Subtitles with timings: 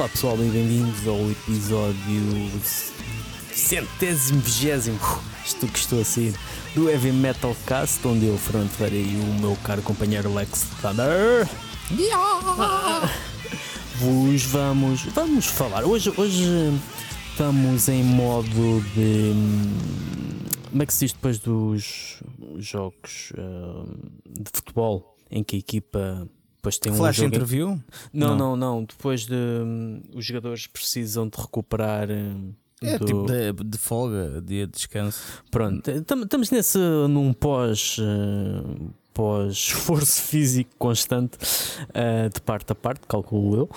[0.00, 2.50] Olá pessoal bem-vindos ao episódio
[3.52, 4.98] centésimo, vigésimo,
[5.44, 6.34] isto que estou a sair,
[6.74, 11.46] do Heavy Metal Cast, onde eu farei o meu caro companheiro Lex Thunder.
[13.96, 15.84] Vos vamos, vamos falar.
[15.84, 16.46] Hoje, hoje
[17.32, 19.34] estamos em modo de.
[20.70, 22.22] Como é que se diz depois dos
[22.56, 23.86] jogos uh,
[24.26, 26.26] de futebol em que a equipa
[26.60, 27.34] depois tem Flash um jogo.
[27.36, 27.80] interview?
[28.12, 32.08] Não, não, não, Depois de hum, os jogadores precisam de recuperar.
[32.10, 32.52] hum,
[32.82, 35.20] É do- tipo de, de folga, dia de descanso.
[35.50, 37.96] Pronto, tam- estamos nesse num pós.
[37.98, 41.36] eh, pós esforço físico constante
[41.92, 43.70] eh, de parte a parte, calculo eu.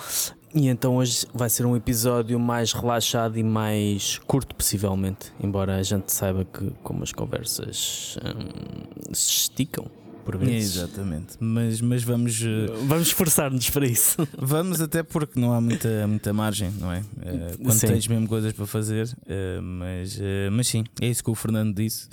[0.54, 5.32] E então hoje vai ser um episódio mais relaxado e mais curto, possivelmente.
[5.40, 9.86] Embora a gente saiba que, como as conversas hum, se esticam,
[10.24, 10.76] por vezes.
[10.76, 11.36] Exatamente.
[11.38, 14.16] Mas, mas vamos, eh, Vamos esforçar-nos para isso.
[14.38, 17.02] vamos até porque não há muita, muita margem, não é?
[17.22, 17.86] Eh, quando Sim.
[17.88, 19.08] tens mesmo coisas para fazer.
[19.28, 20.18] eh, mas,
[20.52, 22.08] mas sim, é isso que o Fernando disse.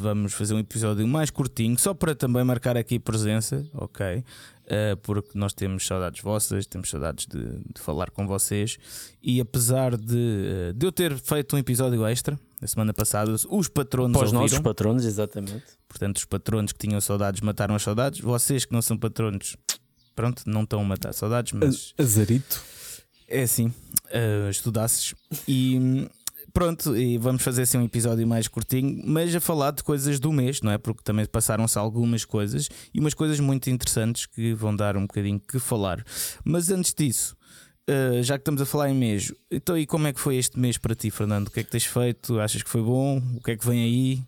[0.00, 4.24] Vamos fazer um episódio mais curtinho, só para também marcar aqui presença, ok?
[4.68, 7.38] Eh, porque nós temos saudades vossas, temos saudades de,
[7.72, 8.78] de falar com vocês.
[9.22, 13.68] E apesar de, eh, de eu ter feito um episódio extra na semana passada, os
[13.68, 15.64] patronos Para os nossos patronos, exatamente.
[15.88, 18.20] Portanto, os patronos que tinham saudades mataram as saudades.
[18.20, 19.56] Vocês que não são patronos,
[20.16, 22.60] pronto, não estão a matar saudades, mas Azarito.
[23.28, 25.14] é assim, uh, estudasses.
[25.46, 26.08] E
[26.56, 30.32] pronto, e vamos fazer assim um episódio mais curtinho, mas a falar de coisas do
[30.32, 30.78] mês, não é?
[30.78, 35.38] Porque também passaram-se algumas coisas e umas coisas muito interessantes que vão dar um bocadinho
[35.38, 36.02] que falar.
[36.42, 37.36] Mas antes disso.
[37.90, 40.58] uh, já que estamos a falar em mês, então e como é que foi este
[40.58, 41.48] mês para ti, Fernando?
[41.48, 42.40] O que é que tens feito?
[42.40, 43.18] Achas que foi bom?
[43.36, 44.22] O que é que vem aí?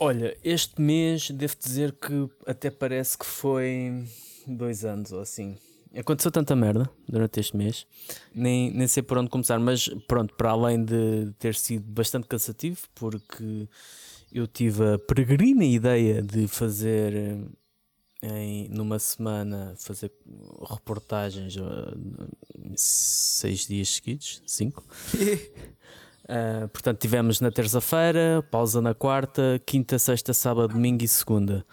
[0.00, 4.06] Olha, este mês devo dizer que até parece que foi
[4.46, 5.54] dois anos ou assim.
[5.96, 7.86] Aconteceu tanta merda durante este mês,
[8.34, 12.80] nem, nem sei por onde começar, mas pronto, para além de ter sido bastante cansativo,
[12.94, 13.66] porque
[14.32, 17.38] eu tive a peregrina ideia de fazer eh,
[18.22, 20.12] em, numa semana fazer
[20.68, 21.62] reportagens eh,
[22.76, 24.84] seis dias seguidos, cinco.
[26.24, 31.64] Uh, portanto, tivemos na terça-feira, pausa na quarta, quinta, sexta, sábado, domingo e segunda.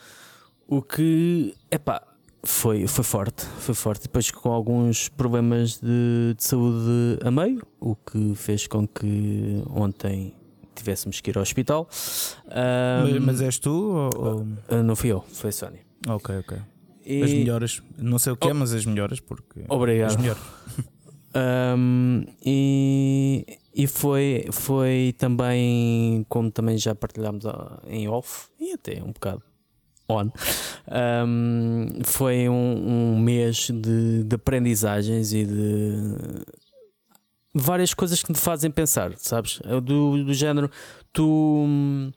[0.68, 2.15] O que, epá,
[2.46, 4.04] foi, foi forte, foi forte.
[4.04, 10.34] Depois com alguns problemas de, de saúde a meio, o que fez com que ontem
[10.76, 11.88] tivéssemos que ir ao hospital.
[12.46, 13.72] Uh, Mas, mas és tu?
[13.72, 15.82] Ou, uh, não fui eu, foi a Sónia.
[16.08, 16.58] Ok, ok.
[17.06, 18.56] E- As melhoras, não sei o que é, Oh.
[18.56, 20.18] mas as melhoras, porque Obrigado.
[20.18, 20.38] as.
[21.78, 23.46] Um, e
[23.78, 29.44] e foi, foi também, como também já partilhámos ah, em off e até um bocado
[30.08, 30.30] on,
[31.26, 36.16] um, foi um, um mês de, de aprendizagens e de
[37.54, 39.60] várias coisas que me fazem pensar, sabes?
[39.84, 40.70] Do, do género,
[41.14, 42.12] tu hum,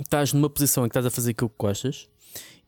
[0.00, 2.08] estás numa posição em que estás a fazer aquilo que gostas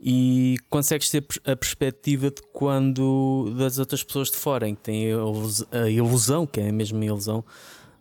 [0.00, 5.06] e consegues ter a perspectiva de quando das outras pessoas de fora em que têm
[5.06, 7.44] a ilus- a ilusão, que é mesmo uma ilusão,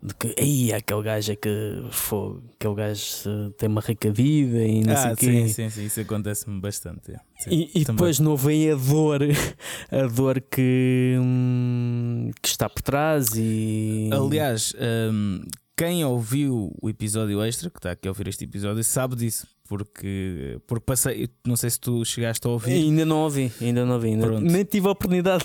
[0.06, 1.50] de que aí aquele gajo é que
[1.92, 5.26] foi, aquele gajo tem uma rica vida e não sei Ah, o quê.
[5.26, 7.12] sim, sim, sim, isso acontece-me bastante.
[7.12, 7.20] é.
[7.38, 9.22] Sim, E, e depois não vem a dor,
[9.92, 14.74] a dor que, hum, que está por trás e Aliás,
[15.12, 15.42] hum,
[15.78, 20.58] quem ouviu o episódio extra, que está aqui a ouvir este episódio, sabe disso, porque,
[20.68, 22.72] porque passei, não sei se tu chegaste a ouvir.
[22.72, 25.44] ainda não ouvi, ainda não ouvi, ainda- nem tive a oportunidade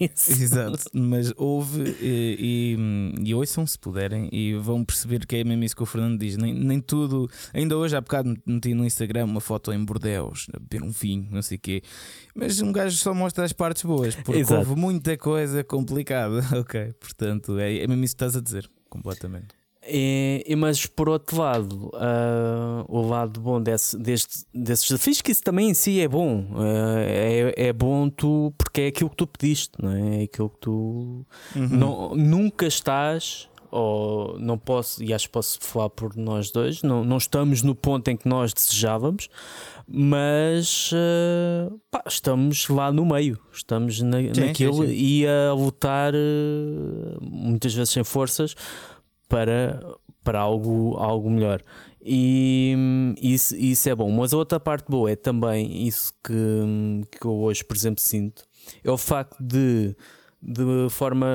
[0.00, 0.32] disso.
[0.32, 2.76] Exato, mas houve e,
[3.20, 6.18] e, e ouçam se puderem e vão perceber que é mesmo isso que o Fernando
[6.18, 6.36] diz.
[6.36, 7.28] Nem, nem tudo.
[7.54, 11.28] Ainda hoje, há bocado, meti no Instagram uma foto em Bordeus, a beber um vinho,
[11.30, 11.82] não sei o quê.
[12.34, 14.68] Mas um gajo só mostra as partes boas, porque Exato.
[14.68, 16.40] houve muita coisa complicada.
[16.58, 19.48] Ok, portanto, é, é mesmo isso que estás a dizer, completamente.
[19.90, 25.32] E, e mas por outro lado, ah, o lado bom desse, deste, desses desafios, que
[25.32, 29.16] isso também em si é bom, Ah, é, é bom tu, porque é aquilo que
[29.16, 30.20] tu pediste, não é?
[30.20, 31.24] É aquilo que tu
[31.56, 31.68] Uhum.
[31.70, 37.04] não, nunca estás, ou não posso, e acho que posso falar por nós dois, não,
[37.04, 39.28] não estamos no ponto em que nós desejávamos,
[39.86, 44.94] mas ah, pá, estamos lá no meio, estamos na, Sim, naquilo sim, sim.
[44.94, 46.12] e a lutar
[47.20, 48.54] muitas vezes sem forças
[49.28, 49.80] para,
[50.24, 51.62] para algo, algo melhor.
[52.02, 52.74] E
[53.20, 54.10] isso, isso é bom.
[54.10, 56.32] Mas a outra parte boa é também isso que,
[57.18, 58.44] que eu hoje, por exemplo, sinto:
[58.82, 59.94] é o facto de,
[60.40, 61.26] de forma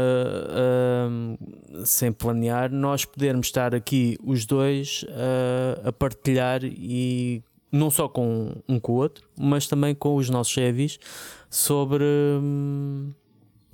[1.09, 1.37] hum,
[1.85, 8.55] sem planear, nós podermos estar aqui os dois uh, a partilhar e não só com
[8.67, 10.99] um com o outro, mas também com os nossos chefes
[11.49, 12.05] sobre.
[12.05, 13.11] Hum,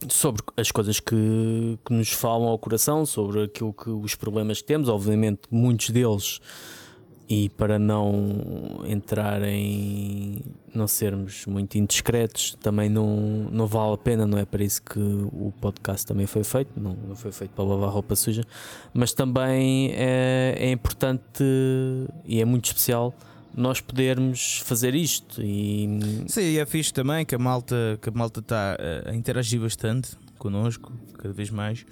[0.07, 4.67] sobre as coisas que, que nos falam ao coração, sobre aquilo que os problemas que
[4.67, 6.39] temos, obviamente muitos deles
[7.29, 10.41] e para não entrar em
[10.73, 13.07] não sermos muito indiscretos, também não,
[13.51, 16.95] não vale a pena, não é para isso que o podcast também foi feito, não,
[17.07, 18.43] não foi feito para lavar roupa suja,
[18.93, 21.43] mas também é, é importante
[22.25, 23.13] e é muito especial
[23.55, 25.87] nós podermos fazer isto e
[26.27, 30.93] sim é fixe também que a malta que a malta está a interagir bastante connosco
[31.17, 31.85] cada vez mais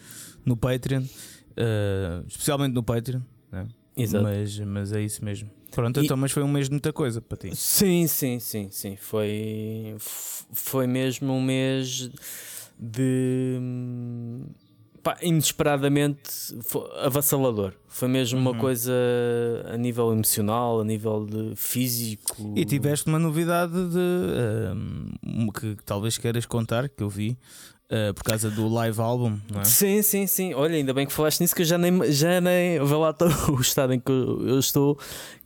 [0.46, 3.22] no Patreon uh, especialmente no Patreon
[3.52, 3.68] né?
[3.98, 4.24] Exato.
[4.24, 5.50] Mas, mas é isso mesmo.
[5.72, 6.06] Pronto, e...
[6.06, 7.56] então, mas foi um mês de muita coisa para ti.
[7.56, 8.96] Sim, sim, sim, sim.
[8.96, 12.10] Foi, foi mesmo um mês
[12.80, 13.60] de
[15.08, 16.54] pá, inesperadamente
[17.02, 17.72] avassalador.
[17.88, 18.50] Foi mesmo uhum.
[18.50, 18.92] uma coisa
[19.72, 22.54] a nível emocional, a nível de físico.
[22.56, 24.74] E tiveste uma novidade de
[25.26, 27.38] um, que talvez queiras contar, que eu vi.
[27.90, 29.64] Uh, por causa do live álbum, é?
[29.64, 30.54] Sim, sim, sim.
[30.54, 33.16] Olha, ainda bem que falaste nisso que eu já nem, já nem vou lá
[33.48, 35.00] o estado em que eu estou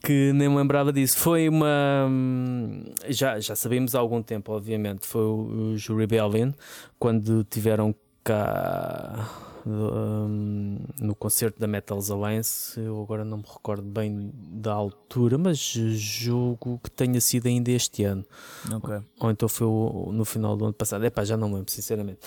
[0.04, 1.20] que nem me lembrava disso.
[1.20, 2.08] Foi uma.
[2.10, 5.06] Hum, já, já sabíamos há algum tempo, obviamente.
[5.06, 6.52] Foi os Rebellion
[6.98, 7.94] quando tiveram
[8.24, 12.80] cá um, no concerto da Metals Alliance.
[12.80, 18.04] Eu agora não me recordo bem da altura, mas julgo que tenha sido ainda este
[18.04, 18.26] ano.
[18.66, 18.96] Okay.
[18.96, 19.68] Ou, ou, então foi
[20.12, 21.06] no final do ano passado.
[21.06, 22.20] É pá, já não lembro, sinceramente.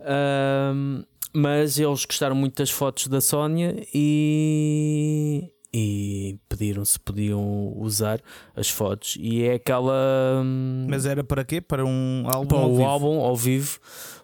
[0.00, 1.02] Um,
[1.34, 8.20] mas eles gostaram muito das fotos da Sónia e, e pediram se podiam usar
[8.54, 9.16] as fotos.
[9.18, 10.42] E é aquela.
[10.44, 11.60] Hum, mas era para quê?
[11.60, 12.88] Para um álbum para ao o vivo?
[12.88, 13.78] álbum ao vivo.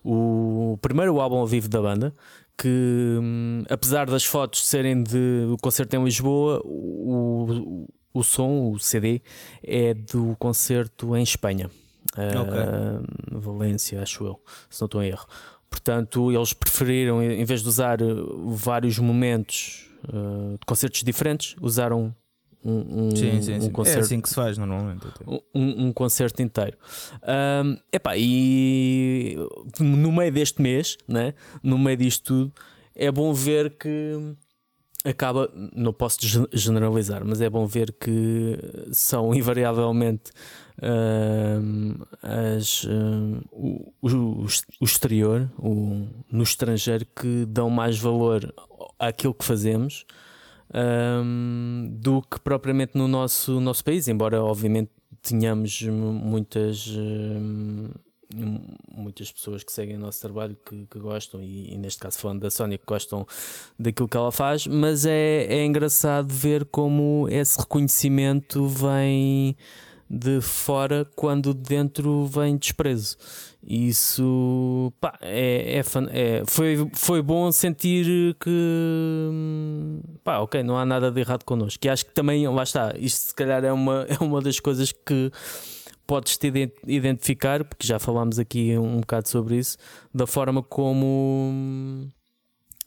[0.05, 2.15] O primeiro álbum ao vivo da banda
[2.59, 8.79] que hum, apesar das fotos serem de o concerto em Lisboa, o, o, som, o
[8.81, 9.23] CD,
[9.63, 11.71] é do concerto em Espanha,
[12.13, 13.37] okay.
[13.37, 15.27] uh, Valência, acho eu, se não estou em erro.
[15.71, 17.99] Portanto, eles preferiram, em vez de usar
[18.47, 22.15] vários momentos uh, de concertos diferentes, usaram
[22.65, 23.67] um, um, sim, sim, sim.
[23.67, 24.01] um concerto.
[24.01, 25.07] É assim que se faz normalmente.
[25.55, 26.77] Um, um concerto inteiro.
[27.23, 29.37] Um, epá, e
[29.81, 32.53] no meio deste mês, né, no meio disto tudo,
[32.95, 34.35] é bom ver que
[35.05, 36.19] acaba, não posso
[36.53, 38.59] generalizar, mas é bom ver que
[38.93, 40.33] são invariavelmente
[42.23, 42.85] as,
[43.53, 44.47] o, o,
[44.81, 48.53] o, exterior, o, no estrangeiro, que dão mais valor
[48.99, 50.05] àquilo que fazemos
[50.75, 54.91] um, do que propriamente no nosso, nosso país, embora obviamente
[55.23, 56.87] tenhamos muitas.
[56.89, 57.89] Um,
[58.95, 62.41] muitas pessoas que seguem o nosso trabalho que, que gostam, e, e, neste caso falando
[62.41, 63.27] da Sónia, que gostam
[63.79, 69.57] daquilo que ela faz, mas é, é engraçado ver como esse reconhecimento vem
[70.09, 73.17] de fora quando dentro vem desprezo.
[73.63, 75.83] Isso pá, é, é,
[76.13, 79.31] é, foi, foi bom sentir que
[80.25, 81.85] pá, ok, não há nada de errado connosco.
[81.87, 84.93] E acho que também, lá está, isto se calhar é uma, é uma das coisas
[84.93, 85.31] que
[86.07, 86.51] podes te
[86.87, 89.77] identificar, porque já falámos aqui um bocado sobre isso,
[90.15, 92.09] da forma como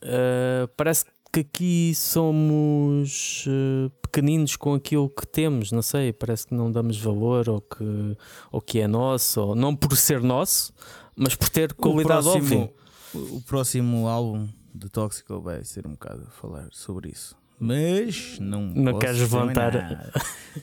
[0.04, 6.48] uh, parece que que aqui somos uh, pequeninos com aquilo que temos, não sei, parece
[6.48, 8.18] que não damos valor ao que,
[8.52, 10.74] ao que é nosso, ou, não por ser nosso,
[11.16, 12.74] mas por ter qualidade o próximo.
[13.14, 17.36] O próximo álbum de Tóxico vai ser um bocado a falar sobre isso.
[17.60, 20.12] Mas não Não queres levantar.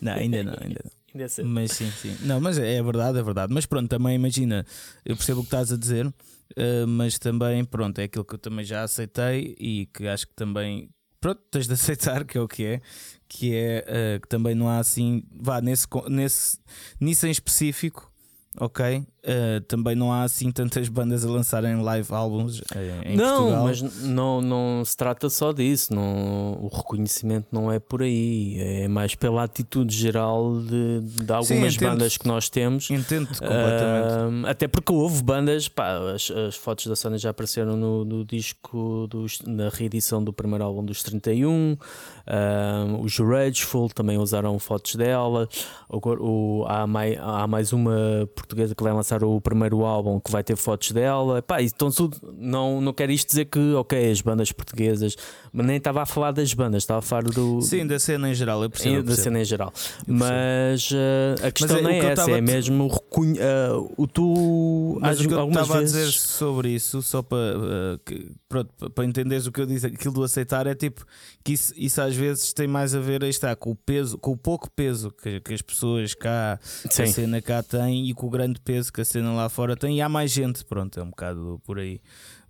[0.00, 0.90] Não, ainda não, ainda não.
[1.14, 2.16] É mas sim, sim.
[2.20, 3.52] Não, mas é verdade, é verdade.
[3.52, 4.64] Mas pronto, também imagina,
[5.04, 6.12] eu percebo o que estás a dizer
[6.56, 10.34] uh, mas também, pronto, é aquilo que eu também já aceitei e que acho que
[10.34, 10.90] também,
[11.20, 12.80] pronto, tens de aceitar que é o que é,
[13.28, 13.84] que é
[14.16, 16.58] uh, que também não há assim, vá, nesse, nesse,
[17.00, 18.12] nisso em específico,
[18.58, 22.62] ok, Uh, também não há assim tantas bandas a lançarem live álbuns
[23.04, 23.64] em não, Portugal.
[23.64, 25.92] mas não, não se trata só disso.
[25.92, 31.74] Não, o reconhecimento não é por aí, é mais pela atitude geral de, de algumas
[31.74, 32.90] Sim, bandas que nós temos.
[32.90, 34.44] Entendo completamente.
[34.44, 38.24] Uh, até porque houve bandas, pá, as, as fotos da Sony já apareceram no, no
[38.24, 41.72] disco dos, na reedição do primeiro álbum dos 31.
[41.72, 45.48] Uh, os Rageful também usaram fotos dela.
[45.88, 50.20] O, o, há, mais, há mais uma portuguesa que vai lançar lançar o primeiro álbum
[50.20, 51.40] que vai ter fotos dela.
[51.40, 52.16] Pá, então tudo.
[52.36, 55.16] Não, não quero isto dizer que, ok, as bandas portuguesas,
[55.52, 57.60] mas nem estava a falar das bandas, estava a falar do.
[57.62, 58.96] Sim, da cena em geral, eu percebo.
[58.96, 59.72] eu da cena em geral.
[60.06, 64.06] Mas uh, a questão mas é, não é essa, é mesmo o, recunho, uh, o
[64.06, 64.98] tu.
[65.00, 65.94] Mas o que eu estava vezes...
[65.94, 69.86] a dizer sobre isso, só para, uh, que, pronto, para entenderes o que eu disse,
[69.86, 71.04] aquilo do aceitar é tipo
[71.42, 74.32] que isso, isso às vezes tem mais a ver aí está, com o peso, com
[74.32, 77.02] o pouco peso que, que as pessoas cá, Sim.
[77.02, 79.98] a cena cá tem e com o grande peso que a cena lá fora tem,
[79.98, 82.00] e há mais gente, pronto, é um bocado por aí.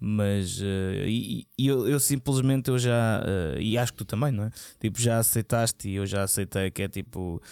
[0.01, 4.33] Mas uh, e, e eu, eu, simplesmente eu já uh, e acho que tu também,
[4.33, 4.51] não é?
[4.81, 7.43] Tipo, já aceitaste e eu já aceitei que é tipo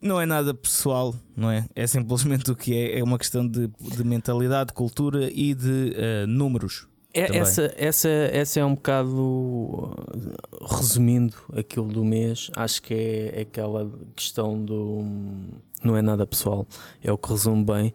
[0.00, 1.66] não é nada pessoal, não é?
[1.74, 6.26] É simplesmente o que é, é uma questão de, de mentalidade, cultura e de uh,
[6.26, 6.86] números.
[7.16, 9.90] É, essa, essa, essa é um bocado
[10.68, 15.02] resumindo aquilo do mês, acho que é, aquela questão do
[15.82, 16.66] não é nada pessoal,
[17.02, 17.94] é o que resume bem,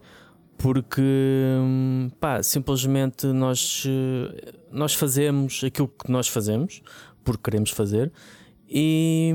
[0.58, 1.02] porque
[2.18, 3.84] pá, simplesmente nós,
[4.72, 6.82] nós fazemos aquilo que nós fazemos
[7.24, 8.10] porque queremos fazer
[8.74, 9.34] e,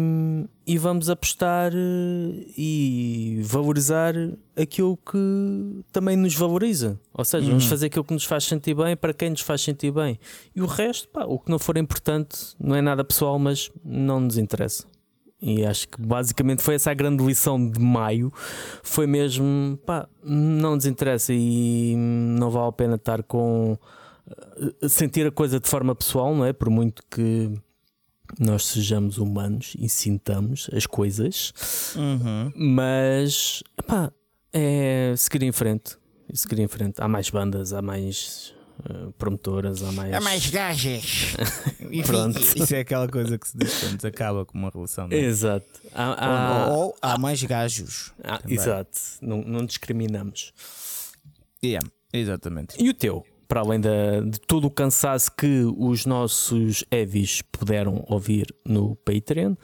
[0.65, 4.15] e vamos apostar eh, e valorizar
[4.55, 6.99] aquilo que também nos valoriza.
[7.13, 7.51] Ou seja, uhum.
[7.51, 10.19] vamos fazer aquilo que nos faz sentir bem para quem nos faz sentir bem.
[10.55, 14.21] E o resto, pá, o que não for importante, não é nada pessoal, mas não
[14.21, 14.85] nos interessa.
[15.39, 18.33] E acho que basicamente foi essa a grande lição de maio.
[18.81, 23.77] Foi mesmo, pá, não nos interessa e não vale a pena estar com.
[24.81, 26.53] Eh, sentir a coisa de forma pessoal, não é?
[26.53, 27.51] Por muito que
[28.39, 31.53] nós sejamos humanos e sintamos as coisas,
[31.95, 32.51] uhum.
[32.55, 34.11] mas pá,
[34.53, 35.97] é seguir em frente.
[36.33, 37.01] Seguir em frente.
[37.01, 38.53] Há mais bandas, há mais
[38.89, 40.13] uh, promotoras, há mais.
[40.13, 41.35] Há mais gajas.
[42.05, 42.39] Pronto.
[42.39, 45.07] Isso é aquela coisa que se diz quando acaba com uma relação.
[45.09, 45.15] É?
[45.15, 45.67] Exato.
[45.93, 46.67] Há, há...
[46.67, 48.11] Ou, ou, há mais gajos.
[48.23, 48.99] Ah, exato.
[49.21, 50.53] Não, não discriminamos.
[51.63, 52.75] Yeah, exatamente.
[52.77, 53.25] E o teu?
[53.47, 53.89] Para além de,
[54.29, 59.55] de todo o cansaço que os nossos Evis puderam ouvir no Patreon,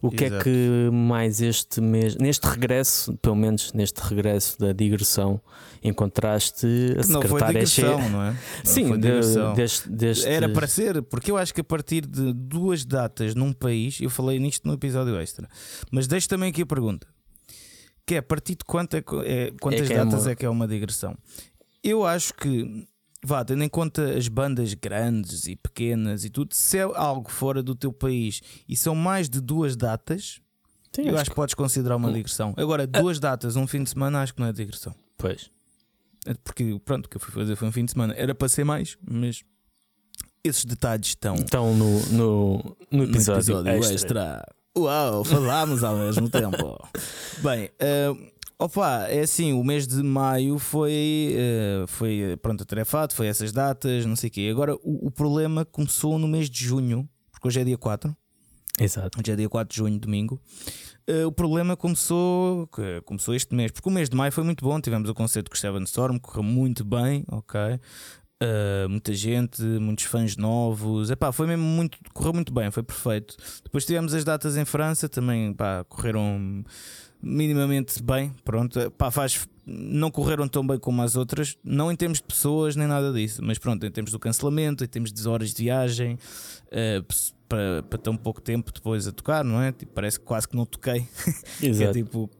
[0.00, 0.40] o que é Exato.
[0.40, 5.40] é que mais este mês, neste regresso, pelo menos neste regresso da digressão,
[5.82, 6.66] encontraste
[6.98, 8.08] a secretária não foi digressão, cheia...
[8.08, 8.30] não é?
[8.34, 10.26] Não Sim, de, deste, deste...
[10.26, 14.08] era para ser, porque eu acho que a partir de duas datas num país, eu
[14.08, 15.48] falei nisto no episódio extra,
[15.90, 17.06] mas deixo também aqui a pergunta.
[18.06, 20.30] Que é a partir de quanto é, é quantas é, é datas é, uma...
[20.30, 21.16] é que é uma digressão?
[21.82, 22.86] Eu acho que
[23.24, 27.62] vá, tendo em conta as bandas grandes e pequenas e tudo, se é algo fora
[27.62, 30.40] do teu país e são mais de duas datas,
[30.94, 32.54] Sim, eu acho que podes considerar uma digressão.
[32.56, 34.94] Agora, duas datas, um fim de semana, acho que não é digressão.
[35.16, 35.50] Pois.
[36.26, 38.14] É porque, pronto, o que eu fui fazer foi um fim de semana.
[38.16, 39.42] Era para ser mais, mas
[40.42, 41.34] esses detalhes estão.
[41.34, 43.94] Estão no, no, no episódio, no episódio extra.
[43.94, 44.54] extra.
[44.76, 46.78] Uau, falámos ao mesmo tempo.
[47.42, 53.26] Bem, uh, Opa, é assim, o mês de maio foi, uh, foi pronto, atarefado, foi
[53.26, 54.48] essas datas, não sei o quê.
[54.50, 58.16] Agora o, o, problema começou no mês de junho, porque hoje é dia 4.
[58.78, 59.18] Exato.
[59.18, 60.40] Hoje é dia 4 de junho, domingo.
[61.08, 62.68] Uh, o problema começou,
[63.04, 64.80] começou este mês, porque o mês de maio foi muito bom.
[64.80, 67.60] Tivemos o concerto com o Seven Storm, correu muito bem, ok.
[68.42, 71.10] Uh, muita gente, muitos fãs novos.
[71.10, 73.36] Epá, foi mesmo muito, correu muito bem, foi perfeito.
[73.64, 76.64] Depois tivemos as datas em França, também pá, correram
[77.24, 82.18] minimamente bem, pronto, pá, faz, não correram tão bem como as outras, não em termos
[82.18, 85.54] de pessoas nem nada disso, mas pronto, em termos do cancelamento, em termos de horas
[85.54, 87.04] de viagem, uh,
[87.48, 89.72] para, para tão pouco tempo depois a tocar, não é?
[89.72, 91.06] Tipo, parece que quase que não toquei.
[91.62, 91.90] Exato.
[91.90, 92.30] é, tipo,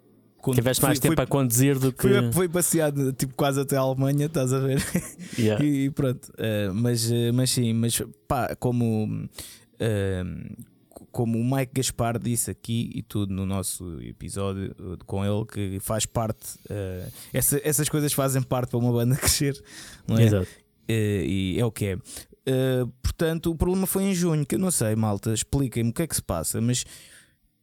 [0.53, 2.03] Tiveste mais fui, tempo fui, a conduzir do que.
[2.03, 4.83] Fui, fui passeado tipo, quase até a Alemanha, estás a ver?
[5.39, 5.65] Yeah.
[5.65, 6.29] e, pronto.
[6.33, 9.07] Uh, mas, mas sim, mas pá, como.
[9.07, 10.65] Uh,
[11.11, 15.81] como o Mike Gaspar disse aqui e tudo no nosso episódio uh, com ele, que
[15.81, 19.61] faz parte, uh, essa, essas coisas fazem parte para uma banda crescer,
[20.07, 20.25] não é?
[20.25, 20.49] Exato.
[20.89, 21.95] Uh, e é o que é.
[21.95, 26.03] Uh, portanto, o problema foi em junho, que eu não sei, malta, expliquem-me o que
[26.03, 26.85] é que se passa, mas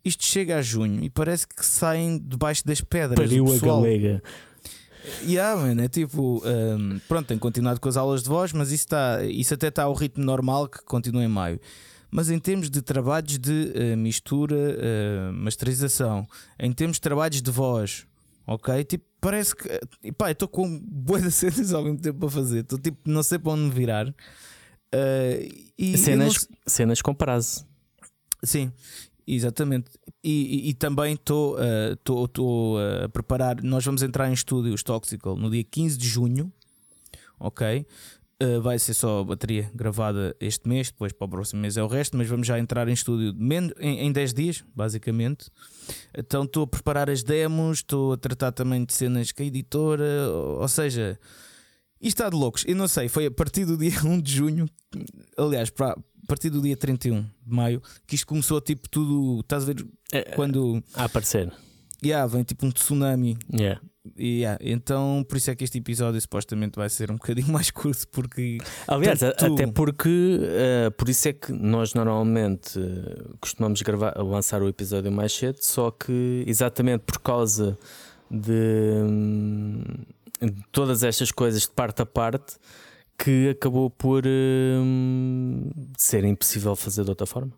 [0.03, 3.19] isto chega a junho e parece que saem debaixo das pedras.
[3.19, 4.23] Pariu a galega.
[5.23, 8.87] Yeah, man, é tipo, um, pronto, tem continuado com as aulas de voz, mas isso,
[8.87, 11.59] tá, isso até está ao ritmo normal que continua em maio
[12.11, 16.27] mas em termos de trabalhos de uh, mistura, uh, masterização,
[16.59, 18.05] em termos de trabalhos de voz,
[18.45, 18.83] ok?
[18.83, 19.67] Tipo, parece que.
[20.03, 23.39] E pá, estou com boas cenas ao mesmo tempo para fazer, estou tipo, não sei
[23.39, 24.07] para onde me virar.
[24.09, 26.57] Uh, e cenas, não...
[26.67, 27.65] cenas com prazo.
[28.43, 28.73] Sim,
[29.25, 29.89] exatamente.
[30.21, 33.63] E, e, e também estou uh, a preparar.
[33.63, 36.51] Nós vamos entrar em estúdios Toxical no dia 15 de junho,
[37.39, 37.85] ok?
[38.41, 41.83] Uh, vai ser só a bateria gravada este mês, depois para o próximo mês é
[41.83, 43.35] o resto, mas vamos já entrar em estúdio
[43.79, 45.51] em, em 10 dias, basicamente.
[46.17, 50.27] Então estou a preparar as demos, estou a tratar também de cenas com a editora,
[50.27, 51.19] ou, ou seja,
[52.01, 52.65] isto está de loucos.
[52.67, 54.67] Eu não sei, foi a partir do dia 1 de junho,
[55.37, 59.41] aliás, para, a partir do dia 31 de maio, que isto começou tipo tudo.
[59.41, 59.85] Estás a ver?
[60.11, 60.83] É, quando.
[60.95, 61.53] A aparecer.
[62.03, 63.37] Yeah, vem tipo um tsunami.
[63.53, 63.79] Yeah.
[64.17, 68.07] Yeah, então, por isso é que este episódio supostamente vai ser um bocadinho mais curto,
[68.07, 68.57] porque.
[68.87, 69.25] Aliás, tu...
[69.25, 75.11] até porque uh, por isso é que nós normalmente uh, costumamos gravar, lançar o episódio
[75.11, 77.77] mais cedo, só que exatamente por causa
[78.29, 79.83] de, hum,
[80.41, 82.55] de todas estas coisas de parte a parte
[83.17, 87.53] que acabou por uh, ser impossível fazer de outra forma.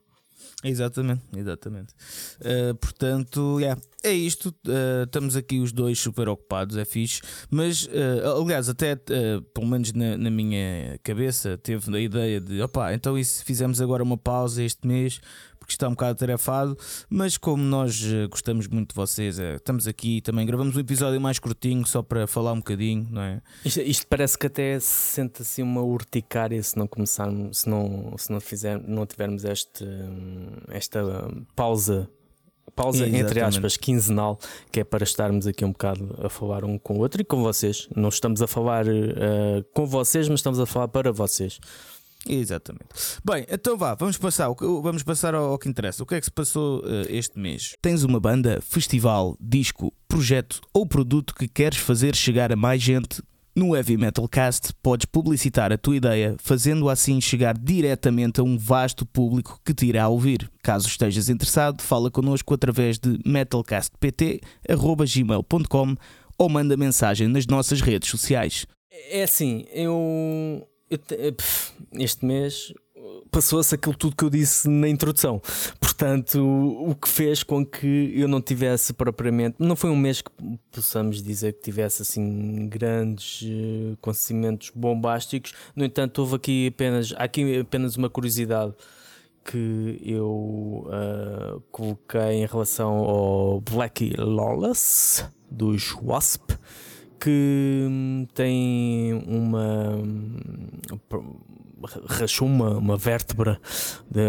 [0.63, 1.93] Exatamente, exatamente.
[2.39, 4.49] Uh, portanto, yeah, é isto.
[4.65, 7.21] Uh, estamos aqui os dois super ocupados, é fixe.
[7.49, 12.93] Mas, uh, aliás, até pelo menos na, na, minha cabeça, teve a ideia de opá,
[12.93, 15.19] então e se fizemos agora uma pausa este mês?
[15.63, 16.77] Porque está um bocado tarefado,
[17.09, 21.19] mas como nós eh, gostamos muito de vocês, é, estamos aqui também gravamos um episódio
[21.21, 23.41] mais curtinho só para falar um bocadinho, não é?
[23.63, 28.13] Isto, isto parece que até se sente assim uma urticária se não começarmos, se não,
[28.17, 29.85] se não, fizer, não tivermos este,
[30.69, 31.01] esta
[31.55, 32.09] pausa
[32.75, 33.23] pausa Exatamente.
[33.23, 34.39] entre aspas quinzenal
[34.71, 37.43] que é para estarmos aqui um bocado a falar um com o outro e com
[37.43, 41.59] vocês não estamos a falar uh, com vocês mas estamos a falar para vocês
[42.27, 42.87] Exatamente.
[43.23, 44.49] Bem, então vá, vamos passar,
[44.81, 46.03] vamos passar ao, ao que interessa.
[46.03, 47.73] O que é que se passou uh, este mês?
[47.81, 53.21] Tens uma banda, festival, disco, projeto ou produto que queres fazer chegar a mais gente?
[53.55, 58.57] No Heavy Metal Cast podes publicitar a tua ideia, fazendo assim chegar diretamente a um
[58.57, 60.49] vasto público que te irá ouvir.
[60.63, 65.95] Caso estejas interessado, fala connosco através de metalcastpt.gmail.com
[66.35, 68.65] ou manda mensagem nas nossas redes sociais.
[69.11, 70.67] É assim, eu
[71.93, 72.73] este mês
[73.31, 75.41] passou-se aquilo tudo que eu disse na introdução.
[75.79, 79.55] Portanto, o que fez com que eu não tivesse propriamente.
[79.59, 80.31] Não foi um mês que
[80.71, 85.53] possamos dizer que tivesse assim grandes uh, acontecimentos bombásticos.
[85.75, 88.73] No entanto, houve aqui apenas, aqui apenas uma curiosidade
[89.43, 96.51] que eu uh, coloquei em relação ao Blackie Lawless dos Wasp
[97.23, 100.35] que hum, tem uma hum,
[102.05, 103.61] rachou uma, uma vértebra
[104.11, 104.19] de,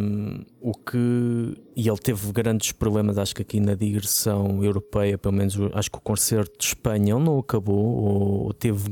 [0.00, 5.34] um, o que e ele teve grandes problemas acho que aqui na digressão europeia pelo
[5.34, 8.88] menos acho que o concerto de Espanha não acabou ou teve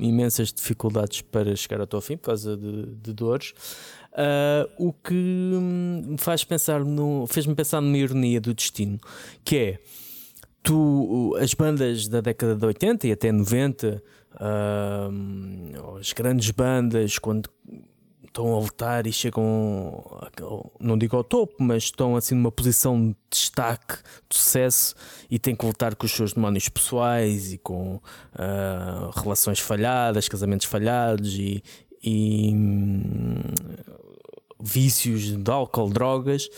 [0.00, 3.54] imensas dificuldades para chegar até ao fim por causa de, de dores.
[4.12, 8.98] Uh, o que hum, faz pensar no fez-me pensar numa ironia do destino
[9.44, 9.78] que é
[10.64, 14.02] tu, as bandas da década de 80 e até 90,
[14.34, 17.50] uh, as grandes bandas, quando
[18.26, 20.02] estão a lutar e chegam,
[20.80, 23.98] não digo ao topo, mas estão assim numa posição de destaque,
[24.28, 24.94] de sucesso
[25.30, 30.66] e têm que lutar com os seus demónios pessoais e com uh, relações falhadas, casamentos
[30.66, 31.62] falhados e,
[32.02, 33.34] e hum,
[34.60, 36.48] vícios de álcool, drogas.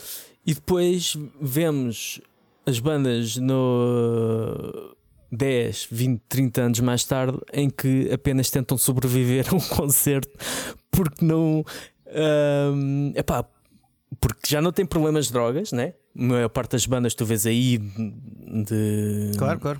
[0.43, 2.21] E depois vemos
[2.67, 4.95] as bandas no
[5.31, 10.29] 10, 20, 30 anos mais tarde em que apenas tentam sobreviver a um concerto
[10.91, 11.63] porque não.
[12.73, 13.45] Um, epá,
[14.19, 15.93] porque já não tem problemas de drogas, né?
[16.17, 19.31] A maior parte das bandas tu vês aí de.
[19.37, 19.79] Claro, claro.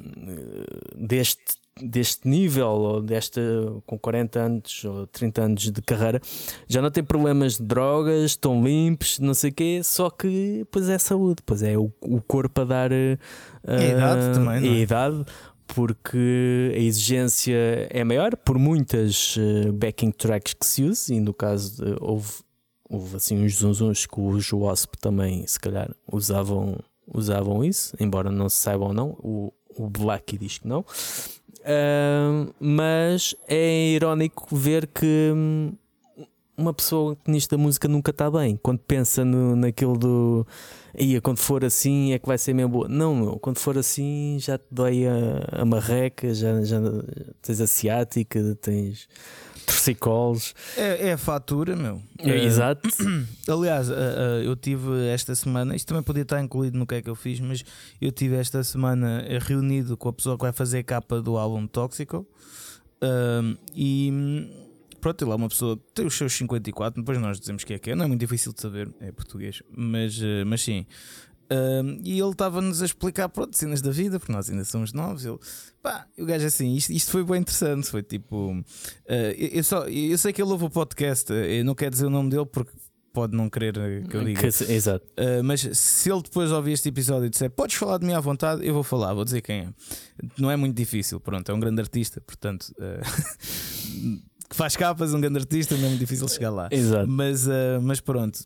[0.96, 1.44] Deste
[1.82, 3.42] deste nível, ou desta
[3.86, 6.22] com 40 anos ou 30 anos de carreira,
[6.68, 10.90] já não tem problemas de drogas, estão limpos, não sei o quê, só que pois
[10.90, 13.18] é saúde, pois é o, o corpo a dar uh,
[13.66, 14.70] a idade também, não é?
[14.70, 15.26] a idade
[15.68, 21.34] porque a exigência é maior por muitas uh, backing tracks que se usa e no
[21.34, 22.32] caso de, houve,
[22.90, 26.78] houve assim uns zunzuns que os Wasp também se calhar usavam,
[27.14, 30.86] usavam isso, embora não se saiba ou não, o, o Black diz que não
[32.60, 35.74] Mas é irónico ver que hum,
[36.58, 38.60] uma pessoa nisto da música nunca está bem.
[38.62, 40.48] Quando pensa no, naquilo do.
[40.98, 42.88] Ia, quando for assim é que vai ser mesmo boa.
[42.88, 46.78] Não, meu, quando for assim já te dói a, a marreca, já, já
[47.42, 49.08] tens a ciática, tens
[49.68, 50.56] torcicolos.
[50.78, 52.02] É, é a fatura, meu.
[52.20, 52.90] É, é, exato.
[53.48, 57.02] Aliás, uh, uh, eu tive esta semana, isto também podia estar incluído no que é
[57.02, 57.64] que eu fiz, mas
[58.02, 61.68] eu tive esta semana reunido com a pessoa que vai fazer a capa do álbum
[61.68, 62.26] Tóxico.
[63.04, 64.48] Uh, e
[65.02, 67.92] pronto, ele é uma pessoa tem os seus 54, depois nós dizemos que é que
[67.92, 70.86] é, não é muito difícil de saber, é português, mas, mas sim.
[71.50, 75.26] Um, e ele estava-nos a explicar pronto, cenas da vida, porque nós ainda somos novos.
[75.26, 75.38] Ele,
[75.82, 77.88] pá, o gajo assim, isto, isto foi bem interessante.
[77.88, 78.64] Foi tipo, uh,
[79.38, 82.10] eu, eu, só, eu sei que ele ouve o podcast, eu não quero dizer o
[82.10, 82.72] nome dele porque
[83.14, 83.74] pode não querer
[84.08, 84.42] que eu diga.
[84.42, 85.06] Que, exato.
[85.18, 88.20] Uh, mas se ele depois ouvir este episódio e disser podes falar de mim à
[88.20, 89.70] vontade, eu vou falar, vou dizer quem é.
[90.38, 92.72] Não é muito difícil, pronto, é um grande artista, portanto.
[92.78, 96.70] Uh, que faz capas, um grande artista, não é muito difícil chegar lá.
[96.72, 97.08] Exato.
[97.10, 98.46] Mas, uh, mas pronto.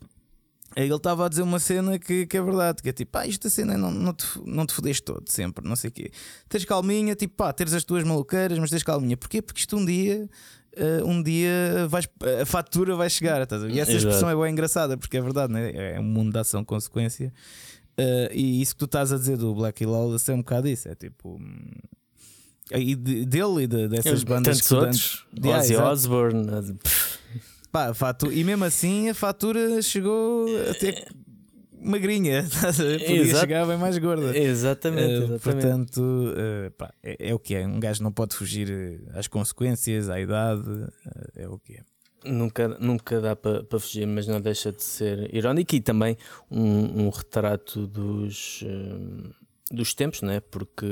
[0.74, 3.26] Aí ele estava a dizer uma cena que, que é verdade, que é tipo, pá,
[3.26, 6.10] esta cena não, não, te, não te fodeste todo, sempre, não sei o quê.
[6.48, 9.16] Tens calminha, tipo, pá, teres as tuas maluqueiras, mas tens calminha.
[9.16, 9.42] Porquê?
[9.42, 10.28] Porque isto um dia
[10.76, 12.08] uh, um dia vais,
[12.40, 13.40] a fatura vai chegar.
[13.42, 13.96] Estás e essa Exato.
[13.96, 15.94] expressão é bem engraçada porque é verdade, né?
[15.94, 17.32] é um mundo de ação consequência.
[17.98, 20.68] Uh, e isso que tu estás a dizer do Black e Lawless é um bocado
[20.68, 20.88] isso.
[20.88, 21.36] É tipo.
[21.36, 21.70] Hum,
[22.70, 26.46] e de, dele e de, dessas bandas Tantos outros, de, Ozzy Osbourne,
[27.72, 31.06] Pá, fatura, e mesmo assim a fatura chegou até
[31.82, 32.44] magrinha,
[32.76, 33.40] podia Exato.
[33.40, 34.36] chegar bem mais gorda.
[34.36, 35.42] Exatamente, uh, exatamente.
[35.42, 37.66] Portanto, uh, pá, é, é, o que é.
[37.66, 40.62] Um gajo não pode fugir eh, às consequências, à idade,
[41.34, 41.80] é o que é.
[42.24, 46.16] Nunca, nunca dá para pa fugir, mas não deixa de ser irónico e também
[46.50, 48.62] um, um retrato dos,
[49.72, 50.38] dos tempos, né?
[50.38, 50.86] porque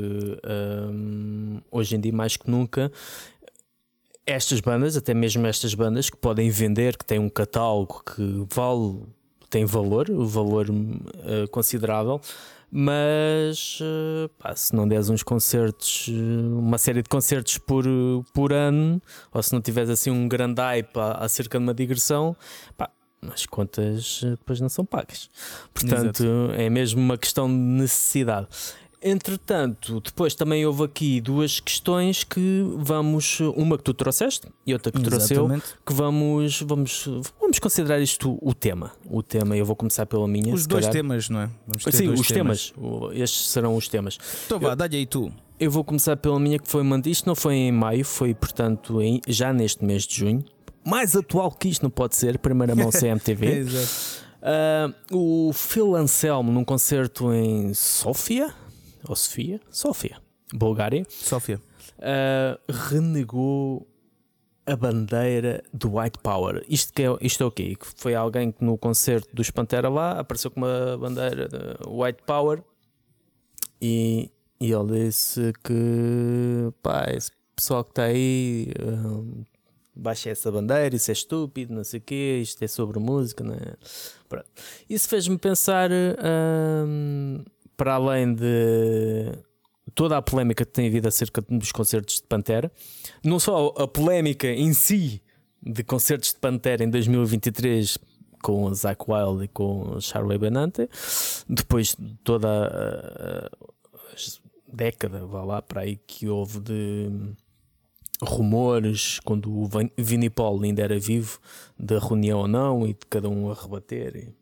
[0.93, 2.91] um, hoje em dia, mais que nunca,
[4.27, 9.03] estas bandas, até mesmo estas bandas que podem vender, que têm um catálogo que vale
[9.51, 12.21] tem valor, o valor uh, considerável,
[12.71, 17.85] mas uh, pá, se não des uns concertos, uh, uma série de concertos por,
[18.33, 19.03] por ano,
[19.35, 22.37] ou se não tiveres assim um grande hype acerca de uma digressão,
[22.77, 22.89] pá,
[23.29, 25.29] as contas depois não são pagas.
[25.75, 26.53] Portanto, Exato.
[26.57, 28.47] é mesmo uma questão de necessidade.
[29.03, 34.93] Entretanto, depois também houve aqui duas questões que vamos, uma que tu trouxeste e outra
[34.93, 35.49] que trouxe eu,
[35.87, 37.09] que vamos, vamos,
[37.41, 38.93] vamos considerar isto o tema.
[39.09, 40.53] O tema, eu vou começar pela minha.
[40.53, 40.93] Os dois calhar.
[40.93, 41.51] temas, não é?
[41.91, 42.73] Sim, os temas.
[42.73, 43.15] temas.
[43.15, 44.19] Estes serão os temas.
[44.45, 45.33] Então vá, dá-lhe aí tu.
[45.59, 47.01] Eu vou começar pela minha, que foi uma.
[47.07, 50.45] Isto não foi em maio, foi portanto em, já neste mês de junho.
[50.85, 53.47] Mais atual que isto não pode ser, primeira mão CMTV.
[53.47, 54.31] Exato.
[54.41, 58.55] Uh, o Phil Anselmo num concerto em Sofia,
[59.09, 60.19] ou Sofia, Sofia,
[60.53, 61.61] Bulgária, Sofia,
[61.99, 63.87] uh, renegou
[64.67, 66.65] a bandeira do White Power.
[66.69, 67.77] Isto, que é, isto é o quê?
[67.97, 71.59] Foi alguém que no concerto dos Pantera lá apareceu com uma bandeira de
[71.89, 72.63] White Power
[73.81, 79.45] e, e ele disse que pá, esse pessoal que está aí um,
[79.95, 83.55] baixa essa bandeira, isso é estúpido, não sei o quê, isto é sobre música, não
[83.55, 83.75] é?
[84.89, 87.43] Isso fez-me pensar um,
[87.81, 89.33] para além de
[89.95, 92.71] toda a polémica que tem havido acerca dos concertos de Pantera,
[93.25, 95.23] não só a polémica em si
[95.63, 97.97] de concertos de Pantera em 2023
[98.43, 100.91] com o Zach Wild e com o Charlie Benante,
[101.49, 103.51] depois de toda a,
[104.71, 107.09] década, vá lá, para aí que houve de
[108.23, 109.67] rumores quando o
[109.97, 111.39] Vinnie Paul ainda era vivo,
[111.79, 114.35] da reunião ou não, e de cada um a rebater.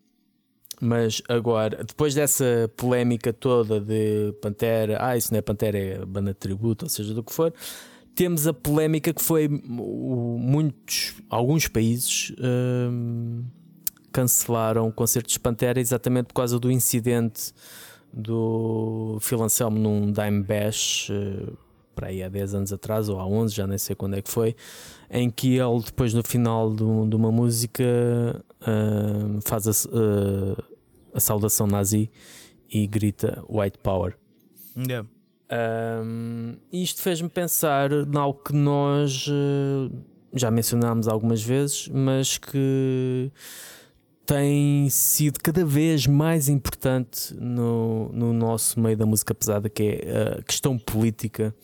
[0.80, 6.32] Mas agora, depois dessa polémica toda de Pantera, ah, isso não é Pantera, é banda
[6.32, 7.52] de tributo, ou seja, do que for,
[8.14, 13.44] temos a polémica que foi muitos, alguns países hum,
[14.12, 17.52] cancelaram concertos de Pantera exatamente por causa do incidente
[18.12, 21.10] do Phil Anselmo num Dime Bash.
[21.10, 21.56] Uh,
[21.98, 24.30] para aí há 10 anos atrás ou há 11, já nem sei quando é que
[24.30, 24.54] foi,
[25.10, 27.82] em que ele depois no final de, uma música
[28.62, 30.56] uh, faz a, uh,
[31.18, 32.10] a, saudação nazi
[32.70, 34.16] e grita White Power.
[34.76, 35.08] Yeah.
[35.50, 39.90] Um, isto fez-me pensar em algo que nós uh,
[40.34, 43.32] já mencionámos algumas vezes, mas que
[44.26, 50.38] tem sido cada vez mais importante no, no nosso meio da música pesada, que é
[50.38, 51.54] a questão política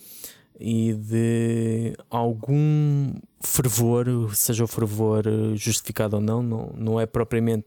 [0.58, 3.12] e de algum
[3.42, 5.24] fervor, seja o fervor
[5.56, 7.66] justificado ou não, não, não é propriamente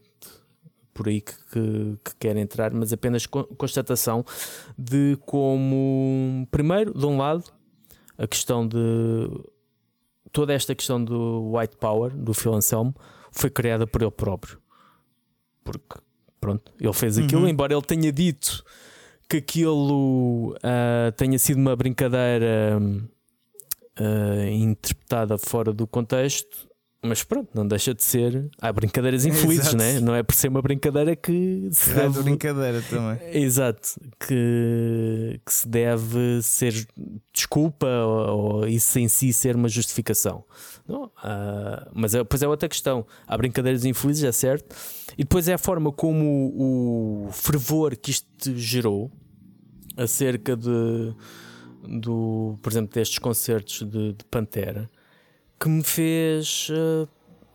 [0.98, 4.24] por aí que, que, que quer entrar, mas apenas constatação
[4.76, 7.44] de como, primeiro, de um lado,
[8.18, 8.76] a questão de
[10.32, 12.92] toda esta questão do white power, do Phil Anselmo,
[13.30, 14.58] foi criada por ele próprio.
[15.62, 16.00] Porque,
[16.40, 17.48] pronto, ele fez aquilo, uhum.
[17.48, 18.64] embora ele tenha dito
[19.28, 22.76] que aquilo uh, tenha sido uma brincadeira
[24.00, 26.67] uh, interpretada fora do contexto,
[27.00, 28.50] Mas pronto, não deixa de ser.
[28.60, 30.00] Há brincadeiras infelizes, né?
[30.00, 32.18] não é por ser uma brincadeira que se Raio deve.
[32.18, 33.18] de brincadeira também.
[33.32, 36.88] Exato, que, que se deve ser
[37.32, 40.44] desculpa ou, ou isso em si ser uma justificação.
[40.88, 41.10] Não?
[41.22, 43.06] Ah, mas é, depois é outra questão.
[43.28, 44.74] Há brincadeiras infelizes, é certo,
[45.12, 49.08] e depois é a forma como o, o fervor que isto gerou
[49.96, 51.14] acerca de,
[52.00, 54.90] do, por exemplo, destes concertos de, de Pantera
[55.60, 57.08] que me fez ah,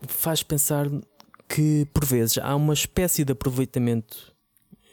[0.07, 0.87] faz pensar
[1.47, 4.33] que por vezes há uma espécie de aproveitamento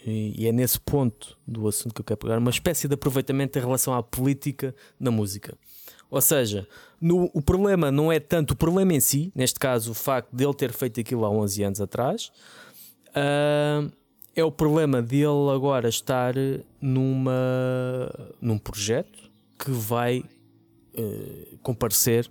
[0.07, 3.59] e e é nesse ponto do assunto que eu quero pegar, uma espécie de aproveitamento
[3.59, 5.57] em relação à política na música.
[6.11, 6.67] Ou seja,
[7.01, 10.43] no- o problema não é tanto o problema em si, neste caso o facto de
[10.45, 12.33] ele ter feito aquilo há 11 anos atrás,
[13.15, 13.87] ah,
[14.35, 16.35] é o problema dele agora estar
[16.81, 20.25] numa, num projeto que vai
[20.95, 22.31] eh, comparecer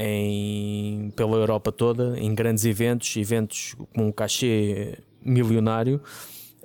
[0.00, 6.00] em, pela Europa toda, em grandes eventos, eventos com um cachê milionário,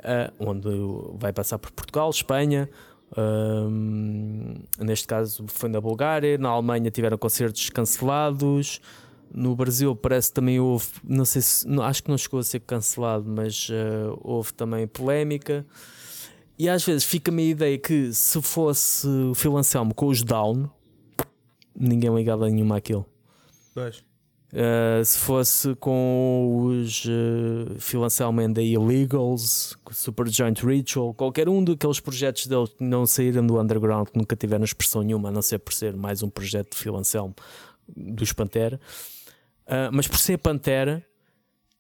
[0.04, 0.70] ah, onde
[1.16, 2.70] vai passar por Portugal, Espanha.
[3.18, 8.80] ahm, neste caso foi na Bulgária, na Alemanha tiveram concertos cancelados,
[9.34, 12.60] no Brasil parece que também houve, não sei se, acho que não chegou a ser
[12.60, 15.66] cancelado, mas ah, houve também polémica.
[16.58, 20.70] E às vezes fica-me a ideia que se fosse o Phil Anselmo com os Down,
[21.76, 23.08] ninguém ligava nenhuma àquilo.
[24.54, 28.02] Uh, se fosse com os uh, Phil
[28.54, 33.48] the Illegals, com o Super Joint Ritual, qualquer um daqueles projetos dele que não saíram
[33.48, 36.74] do underground, que nunca tiveram expressão nenhuma, a não ser por ser mais um projeto
[36.76, 36.94] de Phil
[37.98, 38.80] dos Pantera,
[39.66, 41.02] Uh, mas por ser Pantera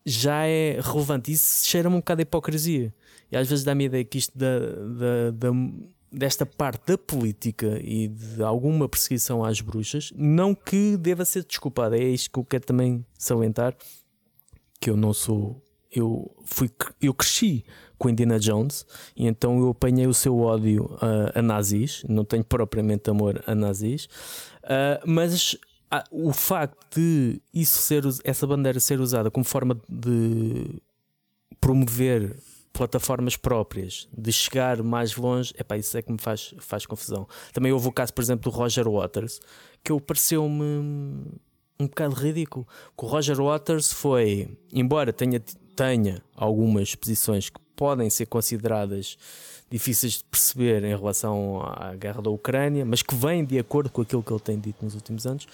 [0.05, 1.33] já é relevante.
[1.33, 2.93] Isso cheira-me um bocado a hipocrisia.
[3.29, 5.51] E às vezes dá-me a ideia que isto da, da- da-
[6.13, 11.97] desta parte da política e de alguma perseguição às bruxas, não que deva ser desculpada,
[11.97, 13.75] é isto que eu quero também salientar,
[14.79, 15.61] que eu não sou.
[15.91, 16.71] Eu, fui,
[17.01, 17.63] eu cresci
[17.99, 22.43] com Indiana Jones e então eu apanhei o seu ódio a, a nazis, não tenho
[22.43, 24.07] propriamente amor a nazis,
[24.63, 25.55] ah, mas
[25.91, 30.81] ah, o facto de isso ser, essa bandeira ser usada como forma de
[31.61, 32.35] promover
[32.73, 37.27] plataformas próprias, de chegar mais longe, epá, isso é que me faz, faz confusão.
[37.53, 39.39] Também houve o caso, por exemplo, do Roger Waters,
[39.83, 40.63] que eu pareceu-me
[41.79, 42.67] um bocado ridículo.
[42.97, 45.39] Que o Roger Waters foi, embora tenha,
[45.75, 49.17] tenha algumas posições que podem ser consideradas
[49.69, 54.01] difíceis de perceber em relação à guerra da Ucrânia, mas que vêm de acordo com
[54.01, 55.47] aquilo que ele tem dito nos últimos anos.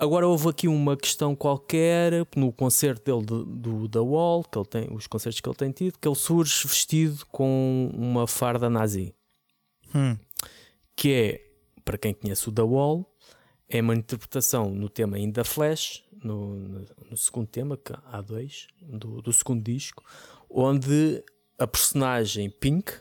[0.00, 4.66] Agora houve aqui uma questão qualquer no concerto dele do, do The Wall, que ele
[4.66, 9.14] tem, os concertos que ele tem tido, que ele surge vestido com uma farda nazi,
[9.94, 10.16] Hum.
[10.96, 11.50] que é,
[11.84, 13.14] para quem conhece o The Wall,
[13.68, 18.20] é uma interpretação no tema In The Flash, no, no- no segundo tema, que há
[18.22, 20.02] dois, do, do segundo disco,
[20.48, 21.22] onde
[21.58, 22.92] a personagem Pink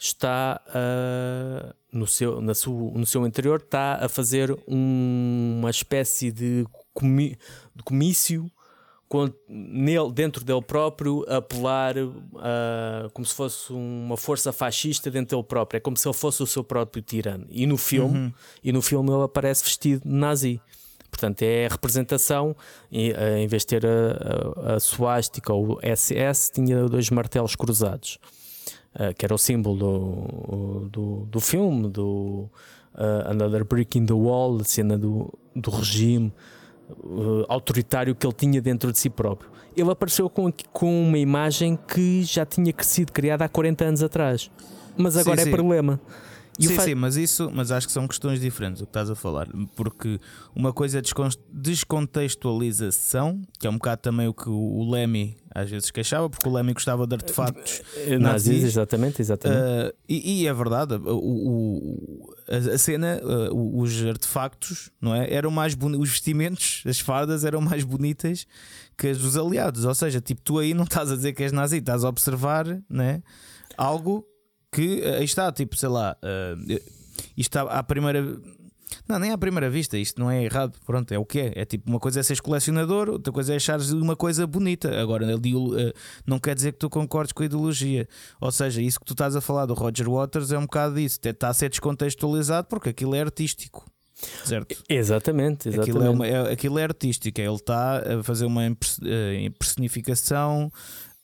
[0.00, 6.30] está a- no, seu, na su- no seu interior está a fazer um- uma espécie
[6.30, 7.36] de, comi-
[7.74, 8.50] de comício
[9.08, 11.94] com- nele, dentro dele próprio a apelar
[12.36, 15.78] a- como se fosse uma força fascista dentro dele próprio.
[15.78, 17.46] É como se ele fosse o seu próprio tirano.
[17.50, 20.60] E no filme e no filme ele aparece vestido de nazi.
[21.08, 22.54] Portanto, é a representação,
[22.92, 27.08] e, eh, em vez de ter a, a, a suástica ou o SS, tinha dois
[27.08, 28.18] martelos cruzados,
[28.98, 32.48] eh, que era o símbolo do, do, do filme, do
[32.96, 36.32] eh, Another Brick in the Wall, a cena do, do regime
[36.90, 39.50] eh, autoritário que ele tinha dentro de si próprio.
[39.76, 44.50] Ele apareceu com, com uma imagem que já tinha sido criada há 40 anos atrás,
[44.96, 45.48] mas Sim, agora sim.
[45.48, 46.00] é problema.
[46.58, 49.14] E sim, sim, mas isso, mas acho que são questões diferentes o que estás a
[49.14, 50.18] falar, porque
[50.54, 55.70] uma coisa é descon- descontextualização, que é um bocado também o que o Lemmy às
[55.70, 57.82] vezes queixava, porque o Lemmy gostava de artefactos.
[57.96, 58.64] Eh, nazis, nazis.
[58.64, 59.60] exatamente, exatamente.
[59.60, 65.32] Uh, e, e é verdade, o, o- a, cena, uh, os artefactos, não é?
[65.32, 68.46] Eram mais boni- os vestimentos, as fardas eram mais bonitas
[68.98, 69.84] que as dos aliados.
[69.84, 72.66] Ou seja, tipo, tu aí não estás a dizer que és nazi, estás a observar,
[72.88, 73.22] né?
[73.78, 74.26] Algo
[74.76, 76.80] que uh, aí está, tipo, sei lá, uh,
[77.36, 78.22] isto à, à primeira.
[79.08, 81.52] Não, nem à primeira vista, isto não é errado, pronto, é o que é.
[81.56, 85.00] É tipo, uma coisa é seres colecionador, outra coisa é achares uma coisa bonita.
[85.00, 85.92] Agora, uh,
[86.26, 88.08] não quer dizer que tu concordes com a ideologia.
[88.40, 91.18] Ou seja, isso que tu estás a falar do Roger Waters é um bocado disso,
[91.22, 93.84] está a ser descontextualizado porque aquilo é artístico,
[94.44, 94.76] certo?
[94.88, 95.90] Exatamente, exatamente.
[95.90, 100.70] Aquilo é, uma- é- aquilo é artístico, ele está a fazer uma eh, personificação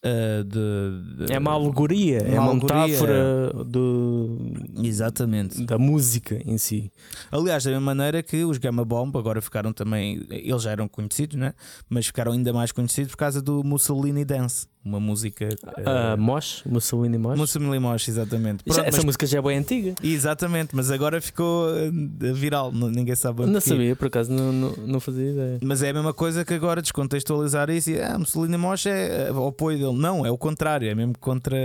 [0.05, 4.37] Uh, de, de, é uma alegoria, uma é uma metáfora do,
[4.83, 5.65] Exatamente.
[5.65, 6.91] da música em si.
[7.31, 11.37] Aliás, da mesma maneira que os Gamma Bomb agora ficaram também, eles já eram conhecidos,
[11.37, 11.55] né?
[11.88, 15.49] mas ficaram ainda mais conhecidos por causa do Mussolini Dance uma música.
[15.49, 17.38] Uh, uh, Mosh, Mussolini Mosh.
[17.38, 18.64] Mussolini Mosh, exatamente.
[18.64, 19.05] Pronto, essa mas...
[19.05, 19.95] música já é bem antiga.
[20.03, 23.47] Exatamente, mas agora ficou uh, viral, ninguém sabe.
[23.47, 25.59] Não sabia, por acaso não, não, não, fazia ideia.
[25.62, 29.33] Mas é a mesma coisa que agora descontextualizar isso e ah, Mussolini Mosh é, é
[29.33, 29.99] o apoio dele.
[29.99, 31.57] Não, é o contrário, é mesmo contra.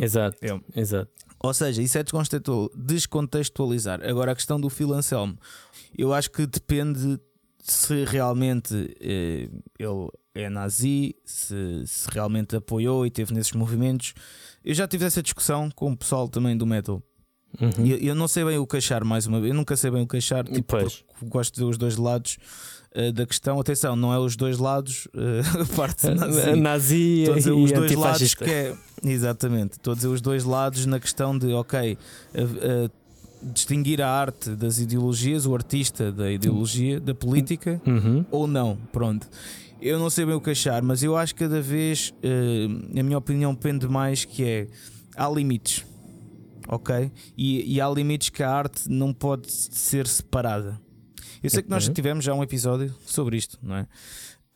[0.00, 0.58] Exato, é.
[0.74, 1.10] exato.
[1.38, 2.04] Ou seja, isso é
[2.76, 4.00] descontextualizar.
[4.08, 5.36] Agora a questão do Phil Anselmo,
[5.98, 7.18] eu acho que depende
[7.62, 9.48] se realmente eh,
[9.78, 14.14] ele é nazi, se, se, realmente apoiou e teve nesses movimentos.
[14.64, 17.00] Eu já tive essa discussão com o pessoal também do metal.
[17.60, 17.86] Uhum.
[17.86, 19.50] Eu, eu, não sei bem o que achar mais uma vez.
[19.50, 20.76] Eu nunca sei bem o que achar, tipo,
[21.22, 22.38] gosto de ver os dois lados
[22.96, 23.60] uh, da questão.
[23.60, 27.72] Atenção, não é os dois lados, uh, a parte nazi, nazi estou a dizer os
[27.72, 29.72] dois lados que é exatamente.
[29.74, 31.96] Estou a dizer os dois lados na questão de ok.
[32.34, 33.01] Uh,
[33.42, 38.24] distinguir a arte das ideologias, o artista da ideologia, da política uhum.
[38.30, 38.76] ou não.
[38.92, 39.28] Pronto.
[39.80, 43.02] Eu não sei bem o que achar, mas eu acho que cada vez, uh, a
[43.02, 44.68] minha opinião, depende mais que é
[45.16, 45.84] há limites,
[46.68, 47.10] ok?
[47.36, 50.80] E, e, há limites que a arte não pode ser separada.
[51.42, 53.88] Eu sei que nós tivemos já um episódio sobre isto, não é?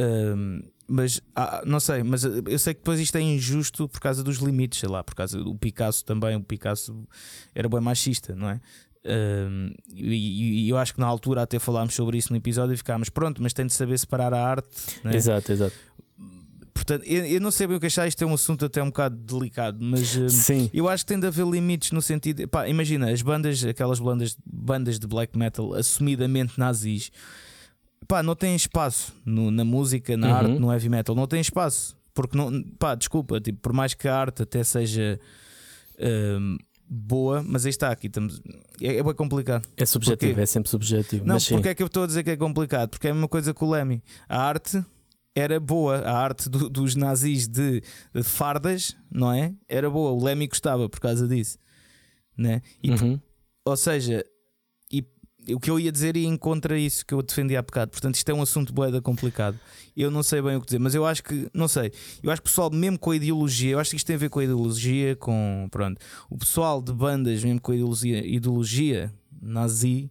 [0.00, 4.22] Uh, mas ah, não sei, mas eu sei que depois isto é injusto por causa
[4.22, 6.36] dos limites, sei lá, por causa do Picasso também.
[6.36, 7.06] O Picasso
[7.54, 8.60] era bem machista, não é?
[9.06, 12.76] Um, e, e, eu acho que na altura até falámos sobre isso no episódio e
[12.76, 14.68] ficámos pronto, mas tem de saber separar a arte.
[15.04, 15.14] Né?
[15.14, 15.76] Exato, exato.
[16.74, 18.86] Portanto, eu, eu, não sei bem o que achar, isto é um assunto até um
[18.86, 20.70] bocado delicado, mas Sim.
[20.72, 22.46] eu acho que tem de haver limites no sentido.
[22.48, 27.10] Pá, imagina, as bandas, aquelas bandas, bandas de black metal assumidamente nazis,
[28.06, 30.34] pá, não têm espaço no, na música, na uhum.
[30.34, 31.96] arte, no heavy metal, não têm espaço.
[32.14, 35.20] Porque não, pá, desculpa, tipo, por mais que a arte até seja.
[35.98, 36.56] Um,
[36.88, 38.40] boa, mas aí está aqui estamos.
[38.80, 39.68] É, é bem complicado.
[39.76, 40.42] É subjetivo, Porquê?
[40.42, 41.26] é sempre subjetivo.
[41.26, 42.90] Não, mas porque é que eu estou a dizer que é complicado?
[42.90, 44.02] Porque é a mesma coisa com o Lemmy.
[44.28, 44.82] A arte
[45.34, 47.82] era boa, a arte do, dos nazis de,
[48.14, 49.52] de, fardas, não é?
[49.68, 50.12] Era boa.
[50.12, 51.58] O Lemmy gostava por causa disso,
[52.36, 52.62] né?
[52.82, 53.20] E, uhum.
[53.64, 54.24] Ou seja,
[55.50, 57.90] o que eu ia dizer ia contra isso que eu defendi há bocado.
[57.90, 59.58] Portanto, isto é um assunto boeda complicado.
[59.96, 62.42] Eu não sei bem o que dizer, mas eu acho que, não sei, eu acho
[62.42, 64.40] que o pessoal, mesmo com a ideologia, eu acho que isto tem a ver com
[64.40, 65.68] a ideologia, com.
[65.70, 70.10] Pronto, o pessoal de bandas, mesmo com a ideologia, ideologia nazi,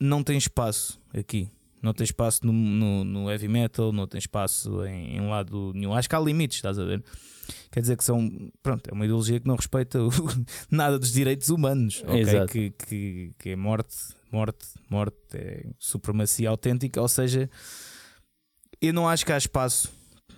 [0.00, 1.50] não tem espaço aqui.
[1.80, 5.94] Não tem espaço no, no, no heavy metal, não tem espaço em, em lado nenhum.
[5.94, 7.02] Acho que há limites, estás a ver?
[7.70, 8.30] Quer dizer que são.
[8.62, 10.10] Pronto, é uma ideologia que não respeita o,
[10.70, 12.46] nada dos direitos humanos, okay?
[12.46, 13.94] que, que, que é morte
[14.30, 17.50] morte, morte, é supremacia autêntica, ou seja,
[18.80, 19.90] eu não acho que há espaço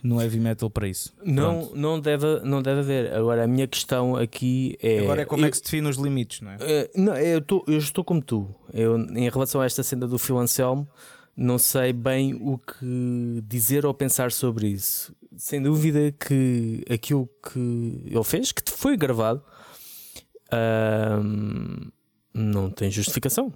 [0.02, 1.12] no heavy metal para isso.
[1.22, 3.12] Não, não, deve, não deve haver.
[3.12, 5.00] Agora, a minha questão aqui é.
[5.00, 6.56] Agora é como eu, é que se define os limites, não é?
[6.60, 8.48] é não, eu, tô, eu estou como tu.
[8.72, 10.88] Eu, em relação a esta cena do Phil Anselmo,
[11.36, 15.14] não sei bem o que dizer ou pensar sobre isso.
[15.40, 19.42] Sem dúvida que aquilo que ele fez, que foi gravado,
[22.34, 23.50] não tem justificação.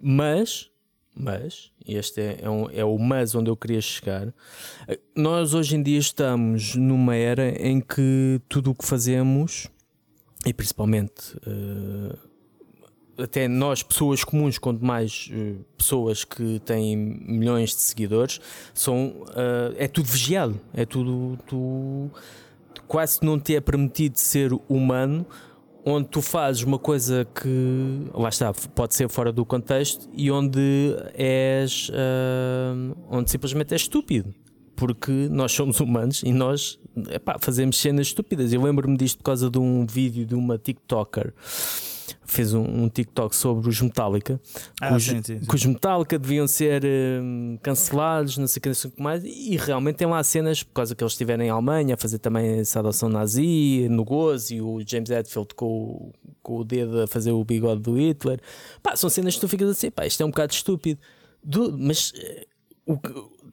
[0.00, 0.70] Mas,
[1.14, 4.32] mas, este é, é, um, é o mas onde eu queria chegar.
[5.14, 9.68] Nós hoje em dia estamos numa era em que tudo o que fazemos,
[10.46, 12.27] e principalmente uh,
[13.18, 18.40] até nós, pessoas comuns, quanto mais uh, pessoas que têm milhões de seguidores,
[18.72, 21.38] são, uh, é tudo vigiado, é tudo.
[21.46, 22.10] Tu,
[22.86, 25.26] quase não te é permitido ser humano
[25.84, 30.94] onde tu fazes uma coisa que lá está, pode ser fora do contexto e onde
[31.14, 34.34] és uh, onde simplesmente és estúpido.
[34.76, 36.78] Porque nós somos humanos e nós
[37.10, 38.52] epá, fazemos cenas estúpidas.
[38.52, 41.32] Eu lembro-me disto por causa de um vídeo de uma TikToker
[42.24, 44.40] fez um, um, TikTok sobre os Metallica,
[44.80, 45.46] ah, os, sim, sim, sim.
[45.46, 49.02] que os Metallica deviam ser um, cancelados, não sei o que, não sei o que
[49.02, 52.18] mais, e realmente tem lá cenas, por causa que eles estiveram em Alemanha a fazer
[52.18, 57.06] também essa adoção nazi, no Gozo, e o James Hetfield com, com o dedo a
[57.06, 58.40] fazer o bigode do Hitler.
[58.82, 61.00] Pá, são cenas que tu ficas assim, pá, isto é um bocado estúpido.
[61.42, 62.46] Do, mas eh,
[62.86, 62.96] o,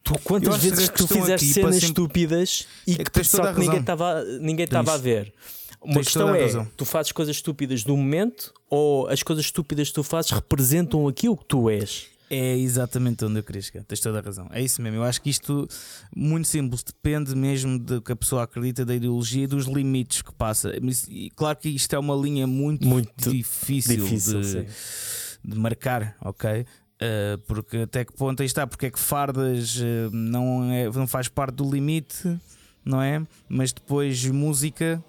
[0.04, 4.66] tu, quantas vezes tu fizeste cenas estúpidas e é que, que que ninguém estava ninguém
[4.66, 5.34] estava a ver?
[5.86, 9.94] Uma Tens questão é: tu fazes coisas estúpidas do momento ou as coisas estúpidas que
[9.94, 12.08] tu fazes representam aquilo que tu és?
[12.28, 14.48] É exatamente onde eu queria chegar, tens toda a razão.
[14.52, 14.98] É isso mesmo.
[14.98, 15.68] Eu acho que isto,
[16.16, 20.34] muito simples, depende mesmo do que a pessoa acredita, da ideologia e dos limites que
[20.34, 20.74] passa.
[21.08, 24.66] E claro que isto é uma linha muito, muito difícil, difícil de,
[25.46, 26.62] de, marcar, ok?
[26.96, 28.66] Uh, porque até que ponto aí está?
[28.66, 32.40] Porque é que fardas uh, não, é, não faz parte do limite?
[32.86, 33.26] não é?
[33.50, 35.04] Mas depois música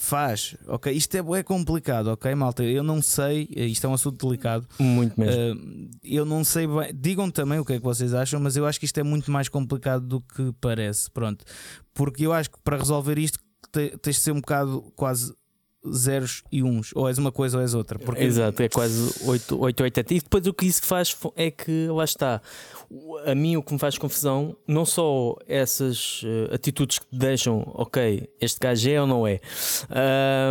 [0.00, 0.90] faz, ok?
[0.90, 2.64] Isto é, é complicado, ok, malta?
[2.64, 4.66] Eu não sei, isto é um assunto delicado.
[4.78, 5.60] Muito mesmo.
[5.60, 8.64] Uh, eu não sei bem, digam também o que é que vocês acham, mas eu
[8.64, 11.44] acho que isto é muito mais complicado do que parece, pronto.
[11.92, 13.38] Porque eu acho que para resolver isto
[13.70, 15.34] tens de ser um bocado quase
[15.92, 17.98] zeros e uns, ou és uma coisa ou és outra.
[17.98, 18.22] Porque...
[18.22, 20.14] Exato, é quase 8, 8, 8, 8.
[20.14, 22.40] E depois o que isso faz é que, lá está,
[23.24, 28.28] a mim o que me faz confusão, não só essas uh, atitudes que deixam, ok,
[28.40, 29.40] este gajo é ou não é,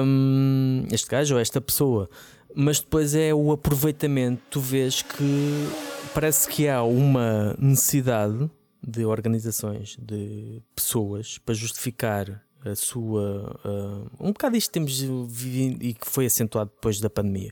[0.03, 2.09] um, este gajo ou esta pessoa,
[2.55, 4.41] mas depois é o aproveitamento.
[4.49, 5.67] Tu vês que
[6.13, 8.49] parece que há uma necessidade
[8.81, 13.57] de organizações, de pessoas para justificar a sua.
[13.63, 17.51] Uh, um bocado isto temos vivido e que foi acentuado depois da pandemia.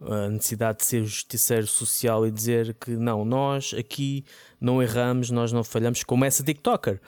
[0.00, 4.24] A necessidade de ser justiceiro social e dizer que não, nós aqui
[4.60, 7.00] não erramos, nós não falhamos, como essa TikToker.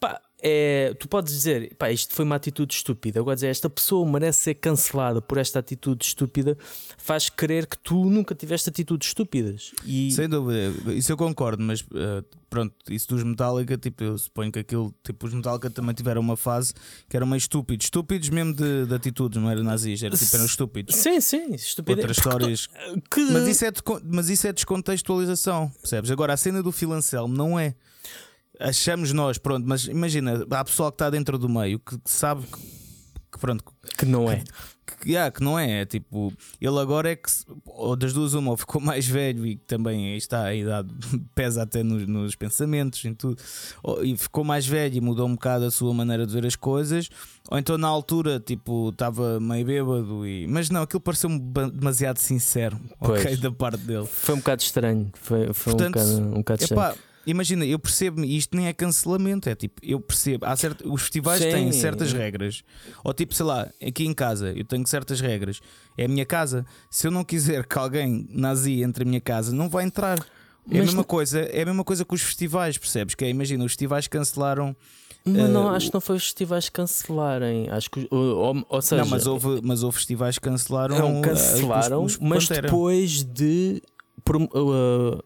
[0.00, 3.20] Pá, é, tu podes dizer, pá, isto foi uma atitude estúpida.
[3.20, 6.56] Agora dizer, esta pessoa merece ser cancelada por esta atitude estúpida,
[6.96, 9.72] faz crer que tu nunca tiveste atitudes estúpidas.
[9.84, 10.10] E...
[10.12, 14.58] Sem dúvida, isso eu concordo, mas uh, pronto, isso dos Metallica, tipo, eu suponho que
[14.58, 16.74] aquilo, tipo, os Metallica também tiveram uma fase
[17.08, 20.46] que eram meio estúpidos, estúpidos mesmo de, de atitudes, não era nazis, era tipo, eram
[20.46, 20.96] estúpidos.
[20.96, 21.98] Sim, sim, estúpidos.
[21.98, 22.68] Outras histórias.
[23.10, 23.20] Que...
[23.30, 26.10] Mas, isso é de, mas isso é descontextualização, percebes?
[26.10, 27.74] Agora, a cena do Phil Anselmo não é
[28.60, 32.58] achamos nós, pronto, mas imagina, há pessoal que está dentro do meio que sabe que,
[33.32, 33.64] que pronto,
[33.98, 34.42] que não é.
[35.00, 37.30] Que, yeah, que não é, é tipo, ele agora é que,
[37.64, 40.88] ou das duas, uma, ou ficou mais velho e também está a idade
[41.34, 43.40] pesa até nos, nos pensamentos em tudo,
[43.82, 46.56] ou, e ficou mais velho e mudou um bocado a sua maneira de ver as
[46.56, 47.08] coisas,
[47.48, 51.38] ou então na altura, tipo, estava meio bêbado, e, mas não, aquilo pareceu-me
[51.72, 53.24] demasiado sincero, pois.
[53.24, 54.06] ok, da parte dele.
[54.06, 56.82] Foi um bocado estranho, foi, foi Portanto, um bocado, um bocado estranho.
[56.82, 61.02] Epá, Imagina, eu percebo, isto nem é cancelamento, é tipo, eu percebo, há certo, os
[61.02, 61.50] festivais Sim.
[61.50, 62.62] têm certas regras,
[63.04, 65.60] ou tipo, sei lá, aqui em casa eu tenho certas regras,
[65.98, 66.64] é a minha casa.
[66.88, 70.18] Se eu não quiser que alguém nazi entre a minha casa, não vai entrar.
[70.18, 73.14] É Mas a mesma coisa, é a mesma coisa com os festivais, percebes?
[73.14, 74.74] Que é, imagina, os festivais cancelaram.
[75.24, 77.68] Mas não, uh, acho que não foi os festivais cancelarem.
[77.70, 80.98] Acho que, ou, ou seja, não, mas houve, mas houve festivais que cancelaram.
[80.98, 83.82] Não, cancelaram, uh, os, os mas depois de.
[84.28, 85.22] Uh,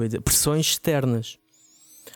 [0.00, 0.20] eu ia dizer?
[0.20, 1.38] pressões externas.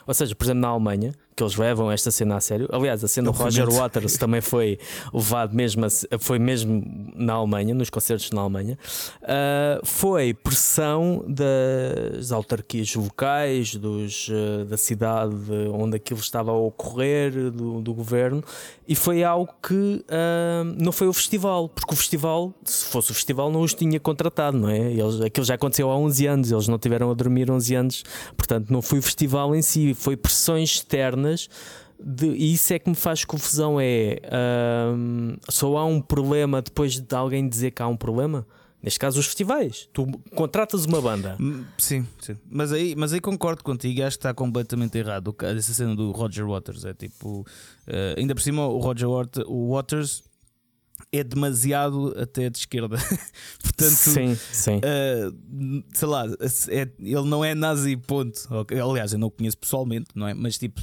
[0.07, 2.68] Ou seja, por exemplo, na Alemanha, que eles levam esta cena a sério.
[2.70, 4.78] Aliás, a cena do Roger Waters também foi
[5.12, 6.82] levado mesmo, a, foi mesmo
[7.14, 8.78] na Alemanha, nos concertos na Alemanha.
[9.22, 15.35] Uh, foi pressão das autarquias locais, dos, uh, da cidade
[15.72, 18.43] onde aquilo estava a ocorrer, do, do governo,
[18.87, 23.14] e foi algo que uh, não foi o festival, porque o festival, se fosse o
[23.14, 24.93] festival, não os tinha contratado, não é?
[24.93, 28.05] Eles, aquilo já aconteceu há 11 anos, eles não tiveram a dormir 11 anos,
[28.37, 31.23] portanto, não foi o festival em si, foi pressões externas
[32.00, 34.20] de, e isso é que me faz confusão: é
[34.94, 38.46] um, só há um problema depois de alguém dizer que há um problema?
[38.82, 39.88] Neste caso, os festivais.
[39.94, 41.38] Tu contratas uma banda.
[41.40, 42.36] Hum, sim, sim.
[42.50, 44.02] Mas, aí, mas aí concordo contigo.
[44.02, 45.34] Acho que está completamente errado.
[45.40, 47.46] Essa cena do Roger Waters é tipo.
[47.88, 50.22] Uh, ainda por cima, o Roger Waters
[51.12, 52.97] é demasiado até de esquerda.
[53.62, 54.76] Portanto, sim, sim.
[54.76, 56.26] Uh, sei lá,
[56.68, 58.49] é, ele não é nazi, ponto.
[58.82, 60.34] Aliás, eu não o conheço pessoalmente, não é?
[60.34, 60.80] Mas tipo,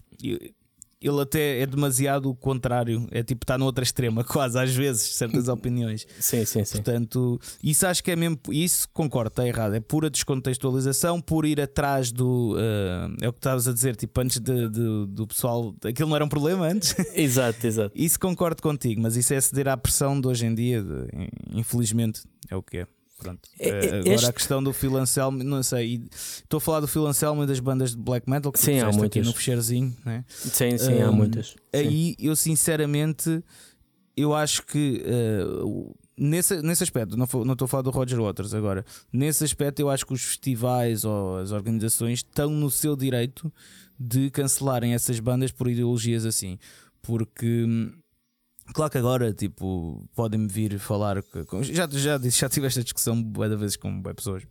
[1.01, 5.47] ele até é demasiado o contrário, é tipo, está outra extrema, quase às vezes, certas
[5.47, 6.05] opiniões.
[6.19, 6.77] Sim, sim, sim.
[6.77, 11.59] Portanto, isso acho que é mesmo, isso concordo, está errado, é pura descontextualização, por ir
[11.59, 12.53] atrás do.
[12.53, 16.15] Uh, é o que estavas a dizer, tipo, antes de, de, do pessoal, aquilo não
[16.15, 16.95] era um problema antes.
[17.15, 17.91] Exato, exato.
[17.95, 21.07] Isso concordo contigo, mas isso é ceder à pressão de hoje em dia, de,
[21.53, 22.87] infelizmente, é o que é.
[23.21, 23.49] Pronto.
[23.59, 24.25] É, é, eh, agora este...
[24.25, 26.03] a questão do Phil Anselmo, não sei.
[26.11, 28.85] Estou a falar do Phil Anselmo e das bandas de black metal que sim, há
[28.85, 29.05] muitas.
[29.05, 30.25] aqui no fecheirozinho, né?
[30.27, 31.55] Sim, sim, um, há muitas.
[31.71, 33.43] Aí eu sinceramente
[34.17, 38.53] eu acho que uh, nesse, nesse aspecto, não, não estou a falar do Roger Waters
[38.53, 43.51] agora, nesse aspecto eu acho que os festivais ou as organizações estão no seu direito
[43.99, 46.57] de cancelarem essas bandas por ideologias assim.
[47.01, 47.91] Porque hum,
[48.73, 51.21] Claro que agora, tipo, podem-me vir falar.
[51.47, 54.43] Com, já, já disse, já tive esta discussão várias vezes com pessoas.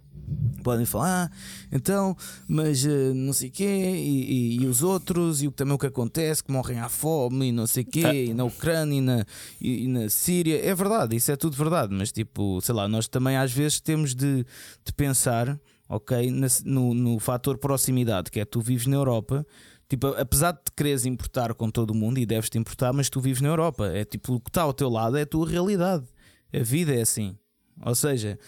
[0.63, 1.37] Podem falar, ah,
[1.73, 2.17] então,
[2.47, 5.87] mas uh, não sei o quê, e, e, e, os outros, e também o que
[5.87, 8.15] acontece, que morrem à fome, e não sei o quê, ah.
[8.15, 9.25] e na Ucrânia e na,
[9.61, 10.65] e, e, na Síria.
[10.65, 14.15] É verdade, isso é tudo verdade, mas tipo, sei lá, nós também às vezes temos
[14.15, 14.45] de,
[14.85, 15.59] de pensar,
[15.89, 16.31] ok,
[16.65, 19.45] no, no fator proximidade, que é tu vives na Europa
[19.91, 23.11] Tipo, apesar de te quereres importar com todo o mundo e deves te importar, mas
[23.11, 23.89] tu vives na Europa.
[23.89, 26.07] É tipo, o que está ao teu lado é a tua realidade.
[26.55, 27.37] A vida é assim.
[27.85, 28.39] Ou seja,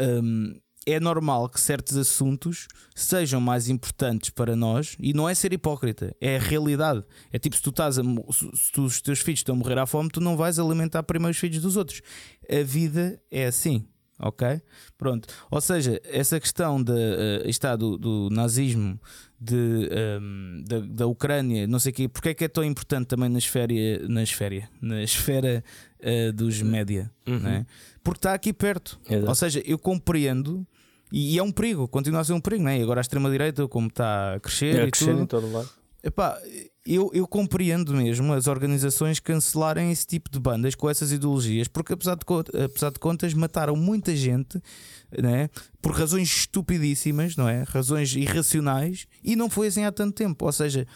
[0.00, 5.52] hum, é normal que certos assuntos sejam mais importantes para nós e não é ser
[5.52, 7.04] hipócrita, é a realidade.
[7.30, 10.10] É tipo, se tu estás a, se os teus filhos estão a morrer à fome,
[10.10, 12.02] tu não vais alimentar primeiro os filhos dos outros.
[12.50, 13.86] A vida é assim.
[14.18, 14.60] Ok?
[14.96, 15.28] Pronto.
[15.50, 18.98] Ou seja, essa questão de, uh, está do, do nazismo
[19.40, 22.64] de, um, ehm, da, da Ucrânia, não sei o quê, porque é que é tão
[22.64, 23.72] importante também na esfera,
[24.08, 25.64] na esfera, na esfera
[26.00, 27.38] uh, dos média, uhum.
[27.38, 27.66] né?
[28.02, 28.98] porque está aqui perto.
[29.08, 29.28] Exato.
[29.28, 30.66] Ou seja, eu compreendo
[31.12, 32.78] e, e, é um perigo, continua a ser um perigo, né?
[32.78, 35.68] E agora a extrema-direita, como está a crescer, é, e crescer tudo, em todo lado.
[36.08, 36.40] Epá,
[36.86, 41.92] eu, eu compreendo mesmo as organizações cancelarem esse tipo de bandas com essas ideologias, porque
[41.92, 42.24] apesar de,
[42.64, 44.58] apesar de contas mataram muita gente
[45.18, 45.50] né?
[45.82, 47.62] por razões estupidíssimas, não é?
[47.64, 50.46] Razões irracionais, e não foi assim há tanto tempo.
[50.46, 50.86] Ou seja,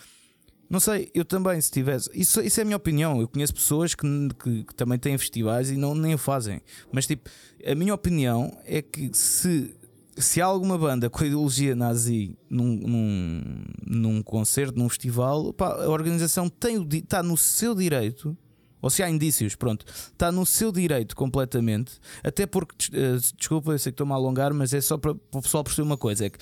[0.71, 2.09] não sei, eu também, se tivesse.
[2.15, 3.21] Isso, isso é a minha opinião.
[3.21, 4.07] Eu conheço pessoas que,
[4.43, 6.63] que, que também têm festivais e não, nem o fazem.
[6.91, 7.29] Mas, tipo,
[7.67, 9.77] a minha opinião é que se
[10.17, 16.49] se há alguma banda com ideologia nazi num, num, num concerto, num festival, a organização
[16.49, 18.37] tem está no seu direito,
[18.81, 22.01] ou se há indícios, pronto, está no seu direito completamente.
[22.23, 25.39] Até porque, uh, desculpa, eu sei que estou-me a alongar, mas é só para, para
[25.39, 26.39] o pessoal perceber uma coisa: é que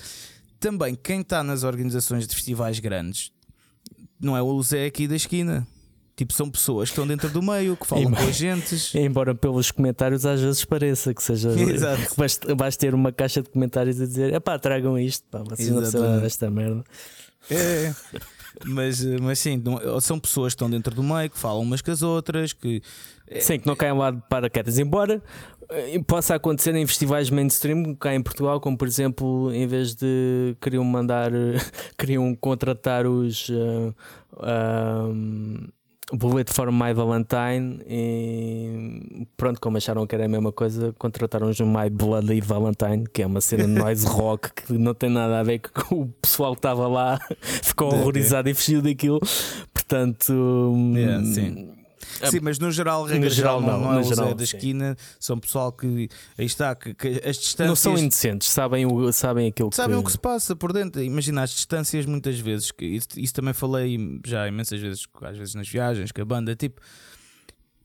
[0.59, 3.31] também quem está nas organizações de festivais grandes
[4.19, 5.67] não é o Zé aqui da esquina.
[6.15, 8.93] Tipo, são pessoas que estão dentro do meio, que falam com agentes.
[8.95, 11.49] Embora pelos comentários às vezes pareça que seja.
[11.59, 12.01] Exato.
[12.77, 16.19] Ter uma caixa de comentários a dizer: é pá, tragam isto, pá, vocês não precisam
[16.19, 16.83] desta merda.
[17.49, 17.93] É.
[18.65, 19.61] mas, mas sim,
[20.01, 22.81] são pessoas que estão dentro do meio, que falam umas com as outras, que.
[23.27, 24.77] É, sim, que não caem lá de paraquedas.
[24.77, 25.23] Embora
[25.71, 30.55] eh, possa acontecer em festivais mainstream cá em Portugal, como por exemplo, em vez de
[30.61, 31.31] queriam mandar,
[31.97, 33.47] queriam contratar os.
[33.49, 33.95] Uh,
[34.33, 35.71] uh,
[36.13, 41.65] Bullet for My Valentine e pronto, como acharam que era a mesma coisa, contrataram-nos um
[41.65, 45.43] My Bloody Valentine, que é uma cena de noise rock que não tem nada a
[45.43, 47.19] ver com o pessoal que estava lá,
[47.63, 49.19] ficou horrorizado e fugiu daquilo.
[49.73, 51.80] Portanto, yeah, sim.
[52.19, 54.43] É, sim, mas no geral, regra no geral, não, não, é o geral, Zé da
[54.43, 59.11] esquina, são pessoal que aí está, que, que, as distâncias não são indecentes, sabem, o,
[59.11, 60.01] sabem aquilo sabem que...
[60.01, 61.01] o que se passa por dentro.
[61.01, 65.55] Imagina as distâncias, muitas vezes, que isso, isso também falei já imensas vezes, às vezes
[65.55, 66.81] nas viagens, que a banda, tipo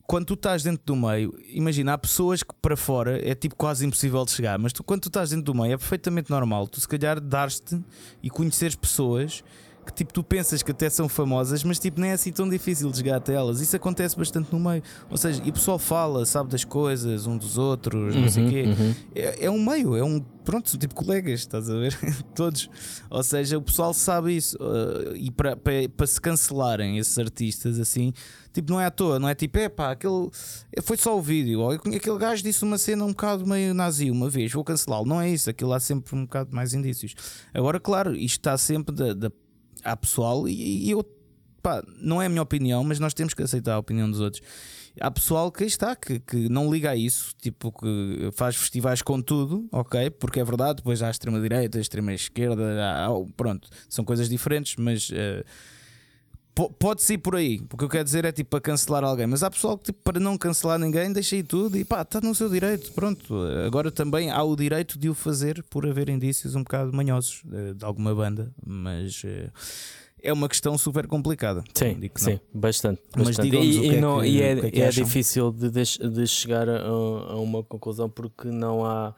[0.07, 3.85] quando tu estás dentro do meio, imagina, há pessoas que para fora é tipo quase
[3.85, 6.65] impossível de chegar, mas tu, quando tu estás dentro do meio é perfeitamente normal.
[6.65, 7.83] Tu, se calhar, dar-te
[8.23, 9.43] e conheceres pessoas
[9.87, 12.91] que tipo tu pensas que até são famosas, mas tipo nem é assim tão difícil
[12.91, 13.61] de chegar até elas.
[13.61, 14.83] Isso acontece bastante no meio.
[15.09, 18.43] Ou seja, e o pessoal fala, sabe das coisas, um dos outros, uhum, não sei
[18.43, 18.63] o uhum, quê.
[18.63, 18.95] Uhum.
[19.15, 20.19] É, é, um meio, é um.
[20.43, 21.97] Pronto, tipo colegas, estás a ver?
[22.35, 22.69] Todos.
[23.09, 24.57] Ou seja, o pessoal sabe isso.
[24.57, 28.13] Uh, e para se cancelarem esses artistas assim,
[28.53, 30.29] tipo, não é à toa, não é tipo, é pá, aquele.
[30.83, 31.59] Foi só o vídeo.
[31.61, 35.05] Ou aquele gajo disse uma cena um bocado meio nazi uma vez, vou cancelá-lo.
[35.05, 37.13] Não é isso, aquilo há sempre um bocado mais indícios.
[37.53, 39.31] Agora, claro, isto está sempre da, da
[39.83, 41.03] há pessoal, e, e eu,
[41.61, 44.41] pá, não é a minha opinião, mas nós temos que aceitar a opinião dos outros.
[44.99, 49.21] Há pessoal que está, que, que não liga a isso, tipo, que faz festivais com
[49.21, 52.63] tudo, ok, porque é verdade, depois há a extrema-direita, a extrema-esquerda,
[53.35, 55.09] pronto, são coisas diferentes, mas.
[55.09, 55.43] Uh,
[56.79, 59.51] Pode-se ir por aí, porque eu quero dizer é tipo para cancelar alguém, mas há
[59.51, 62.49] pessoal que tipo, para não cancelar ninguém deixa aí tudo e pá, está no seu
[62.49, 62.91] direito.
[62.93, 63.35] Pronto,
[63.65, 67.75] agora também há o direito de o fazer por haver indícios um bocado manhosos de,
[67.75, 69.51] de alguma banda, mas uh,
[70.21, 71.63] é uma questão super complicada.
[71.75, 73.01] Sim, sim, bastante.
[73.15, 76.67] Mas digam e, e, é não, que, e é, é, é difícil de, de chegar
[76.67, 79.13] a, a, uma conclusão porque não há.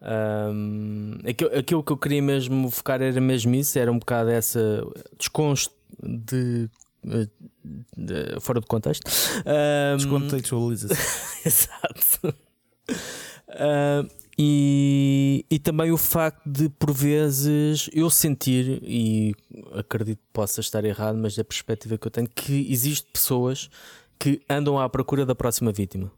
[0.00, 4.80] Um, aquilo, aquilo que eu queria mesmo focar era mesmo isso, era um bocado essa
[5.18, 5.72] desconst
[6.02, 6.68] de,
[7.04, 7.30] de,
[7.96, 9.10] de fora de contexto.
[9.46, 10.94] Um, Descontextualiza-se.
[11.46, 12.34] Exato.
[13.48, 19.34] Uh, e, e também o facto de, por vezes, eu sentir, e
[19.72, 23.68] acredito que possa estar errado, mas da perspectiva que eu tenho, que existem pessoas
[24.16, 26.12] que andam à procura da próxima vítima.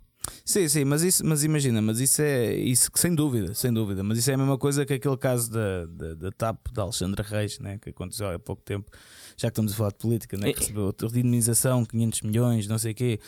[0.44, 4.18] Sim, sim, mas, isso, mas imagina, mas isso é isso sem dúvida, sem dúvida, mas
[4.18, 7.58] isso é a mesma coisa que aquele caso da, da, da TAP da Alexandra Reis,
[7.58, 8.90] né, que aconteceu há pouco tempo,
[9.36, 12.78] já que estamos a falar de política, né, que recebeu a indenização, 500 milhões, não
[12.78, 13.20] sei o quê,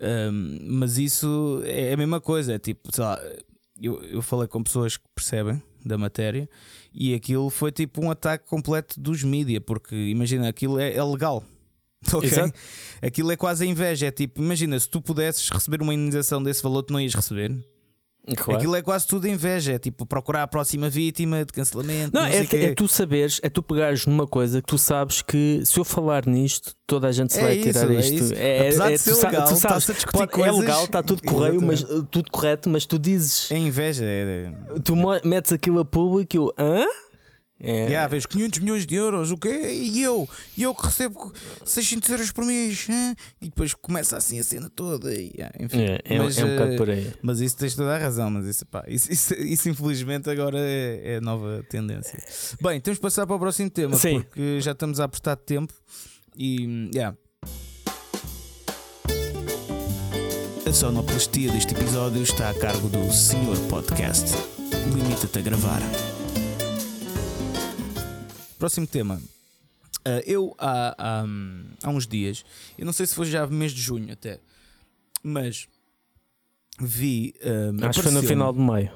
[0.00, 3.20] um, mas isso é a mesma coisa, é tipo, sei lá,
[3.80, 6.48] eu, eu falei com pessoas que percebem da matéria
[6.92, 11.44] e aquilo foi tipo um ataque completo dos mídia, porque imagina, aquilo é, é legal
[12.14, 12.28] Ok?
[12.28, 12.52] Exato.
[13.02, 14.06] Aquilo é quase a inveja.
[14.06, 17.52] É tipo, imagina, se tu pudesses receber uma indenização desse valor, tu não ias receber.
[18.36, 18.56] Claro.
[18.58, 22.10] Aquilo é quase tudo inveja, é tipo procurar a próxima vítima de cancelamento.
[22.12, 25.60] Não, Não, é, é tu saberes, é tu pegares numa coisa que tu sabes que
[25.64, 28.14] se eu falar nisto, toda a gente se É vai isso, tirar é isto.
[28.14, 28.34] isso.
[28.34, 31.22] É, Apesar é, de ser tu legal, tu sabes, pode- é coisas- legal, está tudo
[31.22, 34.04] correto, mas, tudo correto, mas tu dizes, É inveja.
[34.04, 34.50] É,
[34.82, 36.84] tu metes aquilo a público e eu, hã?
[37.58, 39.70] É, Yeah, vês 500 milhões de euros, o quê?
[39.72, 40.28] E eu?
[40.56, 41.32] E eu que recebo
[41.64, 42.86] 600 euros por mês?
[42.90, 43.14] hã?
[43.40, 45.14] E depois começa assim a cena toda.
[45.14, 45.80] E, yeah, enfim.
[45.80, 47.12] é, é, mas, é um bocado eh, por aí.
[47.22, 51.14] Mas isso tens toda a razão, mas isso, pá, isso, isso, isso infelizmente agora é,
[51.14, 52.18] é a nova tendência.
[52.60, 54.20] Bem, temos de passar para o próximo tema, Sim.
[54.20, 55.72] porque já estamos a apertar tempo
[56.36, 57.16] e yeah.
[60.66, 64.34] A sonoplastia deste episódio está a cargo do Senhor Podcast.
[64.92, 65.80] Limita-te a gravar.
[68.58, 69.20] Próximo tema.
[70.04, 71.24] Ah, eu há, há,
[71.82, 72.44] há uns dias,
[72.78, 74.40] eu não sei se foi já mês de junho até,
[75.22, 75.66] mas
[76.80, 77.34] vi.
[77.42, 78.92] ah, Acho que foi no final de maio.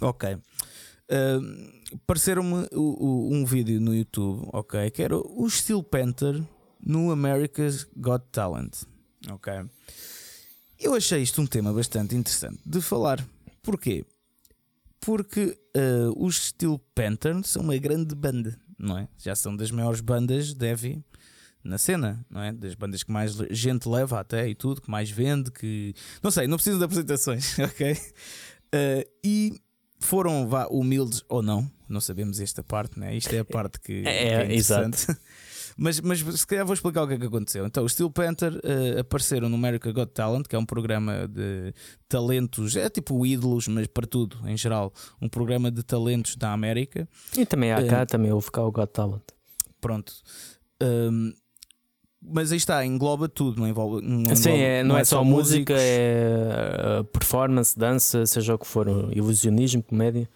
[0.00, 0.34] Ok.
[0.34, 4.90] Uh, Pareceram-me o- o- um vídeo no YouTube, ok?
[4.90, 6.42] Que era o Steel Panther
[6.84, 8.82] no America's Got Talent,
[9.30, 9.52] ok?
[10.78, 13.26] Eu achei isto um tema bastante interessante de falar.
[13.62, 14.04] Porquê?
[15.00, 19.08] Porque uh, os Steel Panther são uma grande banda, não é?
[19.18, 21.04] Já são das maiores bandas de heavy
[21.62, 22.52] na cena, não é?
[22.52, 25.94] Das bandas que mais gente leva até e tudo, que mais vende, que.
[26.22, 27.92] Não sei, não preciso de apresentações, ok?
[27.92, 29.60] Uh, e
[29.98, 33.16] foram vá, humildes ou não, não sabemos esta parte, né?
[33.16, 35.16] Isto é a parte que, É, que é exato.
[35.80, 37.64] Mas, mas se calhar vou explicar o que é que aconteceu.
[37.64, 41.72] Então, os Steel Panther uh, apareceram no America Got Talent, que é um programa de
[42.08, 44.92] talentos, é tipo ídolos, mas para tudo em geral.
[45.22, 47.08] Um programa de talentos da América.
[47.36, 49.22] E também há cá, Eh, também houve cá o Got Talent.
[49.80, 50.12] Pronto.
[50.82, 51.32] Um,
[52.20, 54.04] mas aí está, engloba tudo, não envolve.
[54.04, 55.76] Não, Sim, engloba- é, não, é, só música, músicos.
[55.78, 60.28] é uh, performance, dança, seja o que for, ilusionismo, comédia.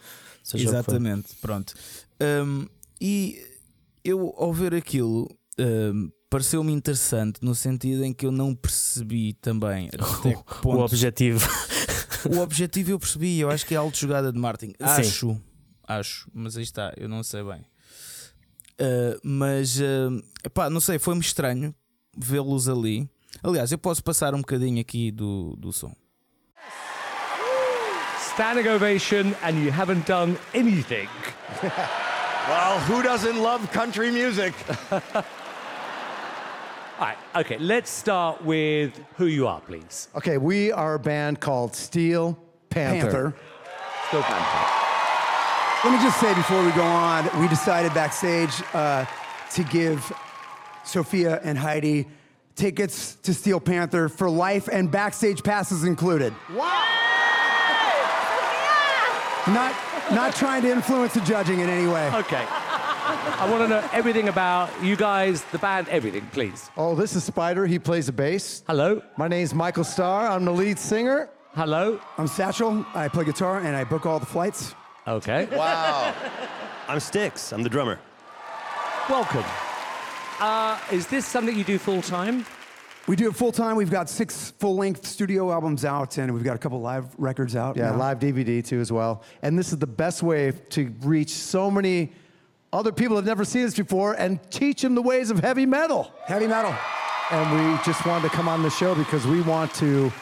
[0.45, 0.79] Seja o que for.
[0.95, 1.75] Exatamente, pronto.
[2.21, 2.67] Um,
[3.01, 3.43] e
[4.05, 5.29] eu, ao ver aquilo,
[5.59, 10.81] um, pareceu-me interessante no sentido em que eu não percebi também até que O ponto.
[10.85, 11.47] objetivo.
[12.35, 14.75] O objetivo eu percebi, eu acho que é alta jogada de marketing.
[14.79, 14.85] Sim.
[14.87, 15.41] Acho,
[15.87, 17.61] acho, mas aí está, eu não sei bem.
[18.81, 21.75] Uh, mas, uh, epá, não sei, foi-me estranho
[22.17, 23.09] vê-los ali.
[23.43, 25.93] Aliás, eu posso passar um bocadinho aqui do, do som.
[28.33, 31.07] standing ovation and you haven't done anything.
[32.49, 34.53] Well, who doesn't love country music?
[34.93, 35.01] All
[36.99, 40.09] right, okay, let's start with who you are, please.
[40.17, 42.37] Okay, we are a band called Steel
[42.69, 43.35] Panther.
[44.09, 45.89] Still Panther.
[45.89, 49.05] Let me just say before we go on, we decided backstage uh,
[49.53, 50.13] to give
[50.85, 52.07] Sophia and Heidi
[52.57, 56.35] tickets to Steel Panther for life and backstage passes included.
[59.49, 59.75] Not,
[60.13, 62.07] not trying to influence the judging in any way.
[62.15, 62.45] Okay.
[62.47, 66.71] I want to know everything about you guys, the band, everything, please.
[66.77, 67.67] Oh, this is Spider.
[67.67, 68.63] He plays the bass.
[68.69, 69.03] Hello.
[69.17, 70.29] My name's Michael Starr.
[70.29, 71.29] I'm the lead singer.
[71.55, 72.01] Hello.
[72.19, 72.87] I'm Satchel.
[72.95, 74.77] I play guitar and I book all the flights.
[75.09, 75.47] Okay.
[75.47, 76.15] Wow.
[76.89, 77.53] I'm Styx.
[77.53, 77.99] I'm the drummer.
[79.09, 79.45] Welcome.
[80.39, 82.47] Uh, is this something you do full time?
[83.09, 83.77] We do it full time.
[83.77, 87.57] We've got six full length studio albums out and we've got a couple live records
[87.57, 87.77] out.
[87.77, 87.97] Yeah, now.
[87.97, 89.25] live DVD too as well.
[89.43, 92.13] And this is the best way to reach so many
[92.73, 95.67] other people that have never seen this before and teach them the ways of heavy
[95.67, 96.13] metal.
[96.27, 96.75] Heavy metal.
[97.31, 100.13] And we just wanted to come on the show because we want to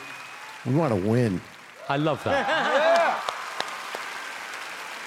[0.64, 1.40] we want to win.
[1.88, 3.26] I love that.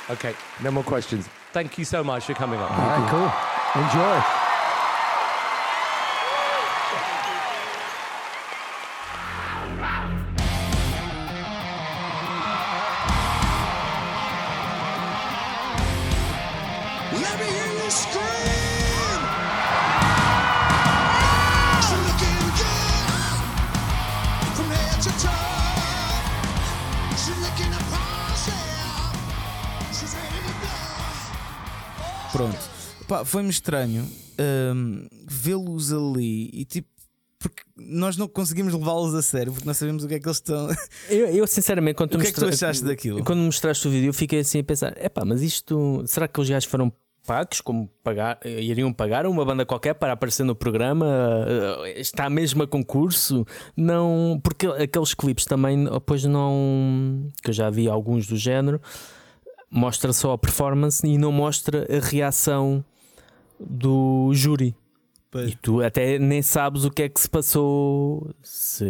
[0.09, 1.29] Okay, no more questions.
[1.53, 2.69] Thank you so much for coming on.
[2.69, 3.81] All right, cool.
[3.81, 4.42] Enjoy.
[33.13, 34.09] Pá, foi-me estranho
[34.73, 36.91] hum, vê-los ali e tipo.
[37.37, 40.37] Porque nós não conseguimos levá-los a sério, porque não sabemos o que é que eles
[40.37, 40.67] estão.
[41.09, 43.23] Eu, eu, sinceramente, quando O que é que tu achaste daquilo?
[43.23, 46.03] Quando mostraste o vídeo, eu fiquei assim a pensar: epá, mas isto.
[46.07, 46.91] Será que os gajos foram
[47.27, 47.61] pagos?
[47.61, 51.05] Como pagar, iriam pagar uma banda qualquer para aparecer no programa?
[51.95, 53.45] Está mesmo a concurso?
[53.77, 54.39] Não.
[54.41, 57.29] Porque aqueles clipes também, depois não.
[57.43, 58.81] que eu já vi alguns do género,
[59.69, 62.83] mostra só a performance e não mostra a reação
[63.69, 64.75] do júri.
[65.31, 65.51] Pois.
[65.51, 68.29] E tu até nem sabes o que é que se passou.
[68.43, 68.85] Se.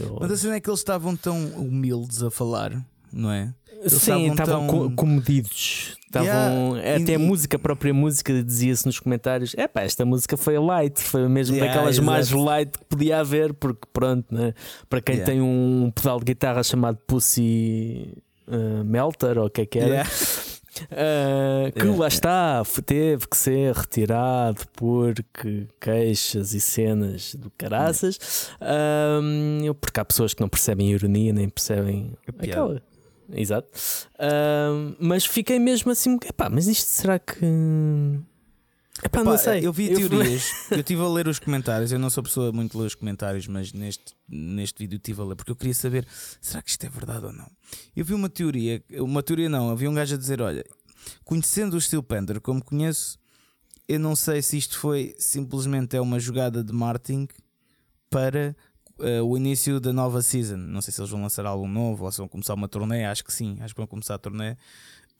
[0.00, 3.52] eu- Mas a cena é que eles estavam tão humildes a falar, não é?
[3.80, 5.96] Eles Sim, estavam tão- co- comedidos.
[6.06, 6.76] Estavam.
[6.76, 10.36] Yeah, Até e- a música, a própria música, dizia-se nos comentários: é pá, esta música
[10.36, 12.44] foi light, foi mesmo Yeah, daquelas mais exato.
[12.44, 14.52] light que podia haver, porque pronto, né?
[14.88, 15.32] para quem Yeah.
[15.32, 18.12] tem um pedal de guitarra chamado Pussy
[18.46, 20.04] uh, Melter, ou o que é que era.
[20.84, 27.50] Uh, que Yeah, lá está, f- teve que ser retirado porque queixas e cenas do
[27.50, 28.50] caraças.
[28.60, 32.82] Um, porque há pessoas que não percebem ironia nem percebem aquela.
[33.32, 33.68] Exato.
[34.18, 37.44] Um, mas fiquei mesmo assim, epá, mas isto será que.
[39.02, 39.66] Epá, Pá, não sei.
[39.66, 41.90] Eu vi fui- teorias, eu estive a ler os comentários.
[41.92, 45.36] Eu não sou pessoa muito ler os comentários, mas neste, neste vídeo estive a ler
[45.36, 46.06] porque eu queria saber
[46.40, 47.50] será que isto é verdade ou não.
[47.96, 50.64] Eu vi uma teoria, uma teoria não, havia um gajo a dizer: olha,
[51.24, 53.18] conhecendo o Steel Panther como conheço,
[53.88, 57.26] eu não sei se isto foi simplesmente é uma jogada de marketing
[58.08, 58.54] para
[59.00, 60.56] eh, o início da nova season.
[60.56, 63.04] Não sei se eles vão lançar álbum novo ou se vão começar uma turnê.
[63.04, 64.56] Acho que sim, acho que vão começar a turnê.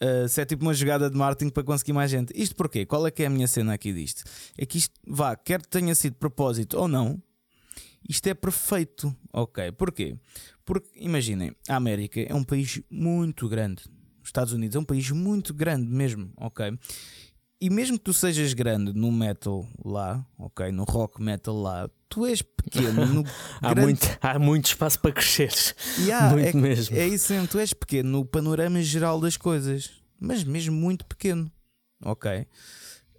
[0.02, 2.32] Uh, se é tipo uma jogada de marketing para conseguir mais gente.
[2.34, 2.86] Isto porquê?
[2.86, 4.22] Qual é que é a minha cena aqui disto?
[4.56, 7.22] É que isto, vá, quer tenha sido propósito ou não,
[8.08, 9.14] isto é perfeito.
[9.32, 10.16] Ok, porquê?
[10.64, 13.82] Porque imaginem, a América é um país muito grande.
[14.22, 16.78] Os Estados Unidos é um país muito grande mesmo, ok?
[17.60, 20.72] E mesmo que tu sejas grande no metal lá, ok?
[20.72, 23.24] No rock metal lá, tu és pequeno no
[23.60, 25.52] há, grande muito, há muito espaço para crescer.
[25.98, 26.96] Yeah, Muito é, mesmo.
[26.96, 31.52] É isso mesmo, tu és pequeno no panorama geral das coisas, mas mesmo muito pequeno.
[32.02, 32.46] Ok?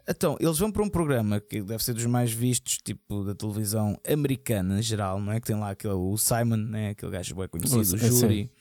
[0.10, 3.96] Então, eles vão para um programa que deve ser dos mais vistos, tipo da televisão
[4.08, 5.40] americana em geral, não é?
[5.40, 6.90] Que tem lá aquele, o Simon, né?
[6.90, 8.52] aquele gajo bem conhecido, o júri,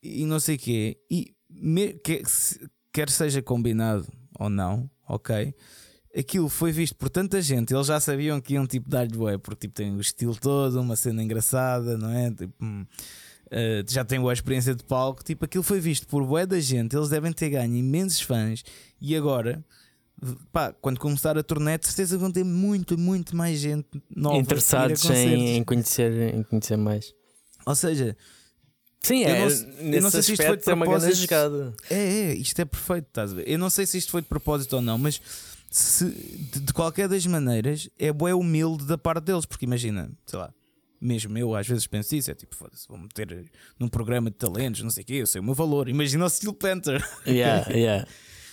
[0.00, 0.96] e não sei o quê.
[1.10, 2.22] E me- que-
[2.92, 4.06] quer seja combinado
[4.38, 5.54] ou não, ok?
[6.16, 9.68] Aquilo foi visto por tanta gente, eles já sabiam que iam tipo dar-lhe bué, porque
[9.68, 12.30] tipo, tem o estilo todo, uma cena engraçada, não é?
[12.30, 12.84] Tipo, hum,
[13.50, 16.96] eh, já tem boa experiência de palco, tipo, aquilo foi visto por bué da gente,
[16.96, 18.64] eles devem ter ganho imensos fãs
[19.00, 19.64] e agora,
[20.52, 25.04] pá, quando começar a turnê, de certeza vão ter muito, muito mais gente nova Interessados
[25.10, 27.14] em, em, conhecer, em conhecer mais.
[27.66, 28.16] Ou seja,
[29.02, 29.40] Sim, Eu é.
[29.42, 31.74] não se- eu nesse não sei se isto foi de é propósito.
[31.90, 33.48] É, é, isto é perfeito, estás a ver?
[33.48, 35.20] Eu não sei se isto foi de propósito ou não, mas
[35.70, 40.38] se, de, de qualquer das maneiras é bué humilde da parte deles, porque imagina, sei
[40.38, 40.52] lá,
[41.00, 44.82] mesmo eu às vezes penso isso, é tipo, foda-se, vou meter num programa de talentos,
[44.82, 47.02] não sei o quê, eu sei o meu valor, imagina o Steel Panther.
[47.26, 48.06] Yeah, yeah.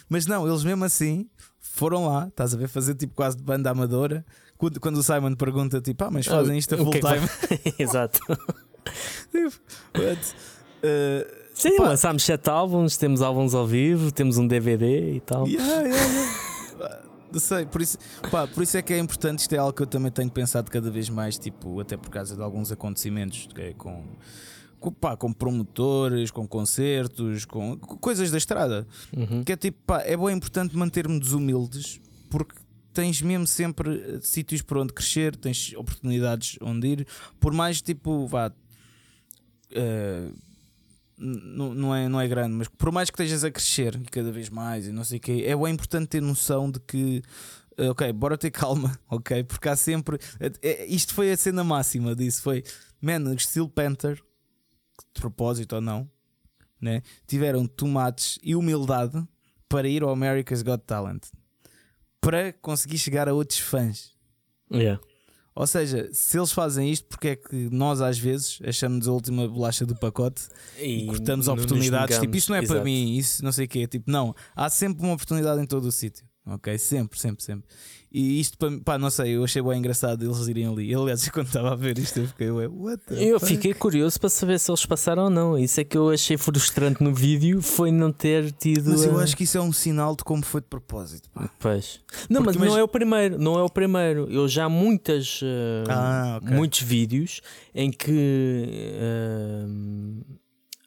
[0.07, 1.29] Mas não, eles mesmo assim
[1.59, 4.25] foram lá, estás a ver, fazer tipo quase de banda amadora.
[4.57, 7.73] Quando, quando o Simon pergunta, tipo, ah, mas fazem isto a full é que time.
[7.77, 8.19] Exato.
[9.95, 10.35] What?
[10.83, 11.85] Uh, Sim, Pá.
[11.85, 15.47] lançámos sete álbuns, temos álbuns ao vivo, temos um DVD e tal.
[15.47, 17.01] Yeah, yeah, yeah.
[17.39, 17.97] Sei, por isso,
[18.31, 19.39] pá, por isso é que é importante.
[19.39, 22.35] Isto é algo que eu também tenho pensado cada vez mais, tipo, até por causa
[22.35, 24.03] de alguns acontecimentos é com,
[24.79, 28.87] com, pá, com promotores, com concertos, com, com coisas da estrada.
[29.45, 32.55] Que é tipo, pá, é bem importante mantermos humildes porque
[32.93, 37.07] tens mesmo sempre eh, sítios por onde crescer, tens oportunidades onde ir,
[37.39, 38.51] por mais tipo, vá.
[41.17, 44.87] Não é, não é grande, mas por mais que estejas a crescer cada vez mais
[44.87, 47.23] e não sei o quê, é importante ter noção de que,
[47.77, 49.43] eh, ok, bora ter calma, ok?
[49.43, 50.19] Porque há sempre.
[50.39, 52.63] eh, isto foi a cena máxima disso: foi,
[53.01, 56.09] man, Steel Panther, de propósito ou não,
[56.79, 57.01] né?
[57.25, 59.27] tiveram tomates e humildade
[59.67, 61.25] para ir ao America's Got Talent
[62.21, 64.15] para conseguir chegar a outros fãs.
[64.71, 65.01] Yeah.
[65.57, 69.47] Ou seja, se eles fazem isto, porque é que nós às vezes achamos a última
[69.47, 70.43] bolacha do pacote
[70.77, 72.19] e, cortamos não nos oportunidades?
[72.19, 72.85] Tipo, isto não é para Exato.
[72.85, 73.87] mim, isso não sei o quê.
[73.87, 76.23] Tipo, não, há sempre uma oportunidade em todo o sítio.
[76.49, 76.77] Ok?
[76.77, 77.65] Sempre, sempre, sempre.
[78.09, 80.89] E isto, para mim- pá, não sei, eu achei bem engraçado eles irem ali.
[80.89, 83.51] Eu, aliás, quando estava a ver isto, eu fiquei, ué, what the Eu fuck?
[83.51, 85.59] fiquei curioso para saber se eles passaram ou não.
[85.59, 88.91] Isso é que eu achei frustrante no vídeo foi não ter tido.
[88.91, 91.29] Mas eu a- acho que isso é um sinal de como foi de propósito.
[91.31, 91.49] pá.
[91.59, 91.99] Pois.
[92.29, 94.31] Não, Porque mas não é o primeiro, não é o primeiro.
[94.31, 96.55] Eu já há muitas eh, Ah, ok.
[96.55, 97.41] muitos vídeos
[97.75, 99.65] em que eh,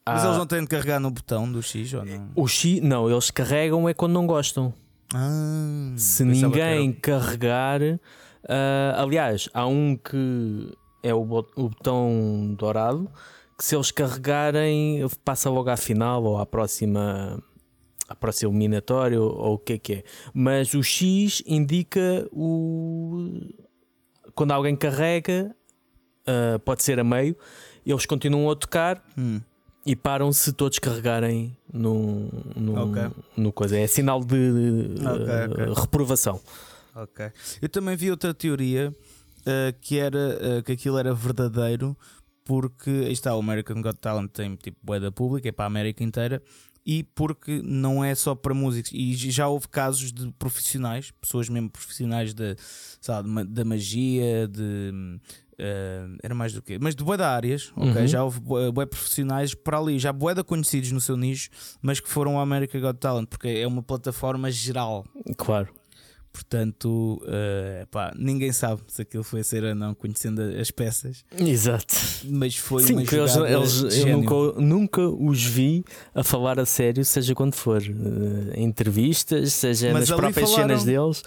[0.07, 2.31] Mas há- eles não têm de carregar no botão do X ou não?
[2.35, 4.73] o X, não, eles carregam é quando não gostam.
[5.15, 7.81] Ah, Se era- ninguém carregar,
[8.49, 13.11] ah, aliás, há um que é o, bot- o botão dourado
[13.59, 17.43] que se eles carregarem passa logo à final ou à próxima
[18.09, 20.05] à próxima eliminatória ou, ou o que é que é.
[20.35, 23.31] Mas o X indica o
[24.35, 25.55] quando alguém carrega,
[26.27, 27.37] ah, pode ser a meio,
[27.85, 29.41] eles continuam a tocar Hum.
[29.85, 33.03] E param se todos carregarem no, no, Ok.
[33.37, 33.79] no coisa.
[33.79, 35.75] É sinal de, de, Ok, eh, ok.
[35.83, 36.41] reprovação.
[36.95, 37.31] Ok.
[37.63, 38.95] Eu também vi outra teoria
[39.41, 40.19] uh, que era
[40.59, 41.97] uh, que aquilo era verdadeiro
[42.45, 46.03] porque aí está o American Got Talent tem tipo boeda pública, é para a América
[46.03, 46.43] inteira
[46.85, 51.71] e porque não é só para músicos e já houve casos de profissionais, pessoas mesmo
[51.71, 52.57] profissionais da,
[53.01, 55.21] sabe, da magia, de
[55.61, 58.07] uh, era mais do que, mas de boeda áreas, ok?
[58.09, 61.51] Já houve boé profissionais para ali, já boeda conhecidos no seu nicho,
[61.83, 65.05] mas que foram ao American Got Talent, porque é uma plataforma geral.
[65.37, 65.69] Claro.
[66.33, 71.25] Portanto, eh, pá, ninguém sabe se aquilo foi a ser ou não, conhecendo as peças,
[71.37, 71.93] Exato.
[72.25, 75.85] mas foi Sim, uma que eles, eles- de eu nunca, nunca os vi
[76.15, 77.83] a falar a sério, seja quando for.
[78.55, 80.69] em entrevistas, seja Mas nas próprias falaram.
[80.79, 81.23] cenas deles.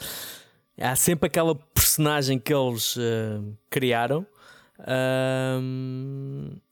[0.80, 4.26] Há sempre aquela personagem que eles eh, criaram.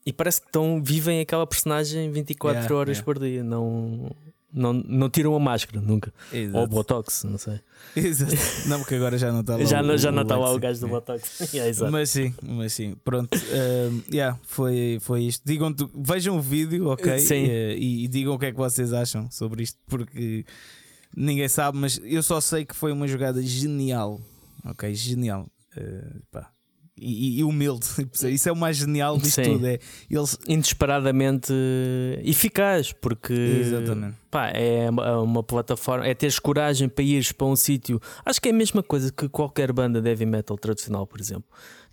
[0.04, 3.04] e parece que estão, vivem aquela personagem 24 Yeah, horas yeah.
[3.04, 3.44] por dia.
[3.44, 4.10] Não,
[4.52, 6.12] não, não tiram a máscara nunca.
[6.32, 6.58] Exato.
[6.58, 7.60] Ou botox, não sei.
[7.96, 8.34] Exato.
[8.66, 9.64] Não, porque agora já não está lá.
[9.64, 11.52] já o- não, já não está lá o gajo do botox.
[11.54, 11.90] Yeah.
[11.90, 13.36] Mas sim, mas sim, pronto.
[13.52, 15.42] ehm, yeah, foi, foi isto.
[15.44, 17.18] Digam vejam o vídeo, ok?
[17.18, 17.44] Sim.
[17.48, 20.44] Eh, e, e digam o que é que vocês acham sobre isto, porque
[21.16, 24.20] ninguém sabe, mas eu só sei que foi uma jogada genial,
[24.64, 24.94] ok?
[24.94, 25.46] Genial.
[25.76, 26.50] Eh, pá.
[26.96, 27.86] E, e humilde,
[28.30, 29.54] isso é o mais genial disto Sim.
[29.54, 29.66] tudo.
[29.66, 29.78] É,
[30.10, 31.52] eles, indesesperadamente
[32.22, 34.16] eficaz, porque Exatamente.
[34.30, 38.00] pá, é uma, uma plataforma, é teres coragem para ires para um sítio.
[38.24, 41.44] Acho que é a mesma coisa que qualquer banda de heavy metal tradicional, por exemplo,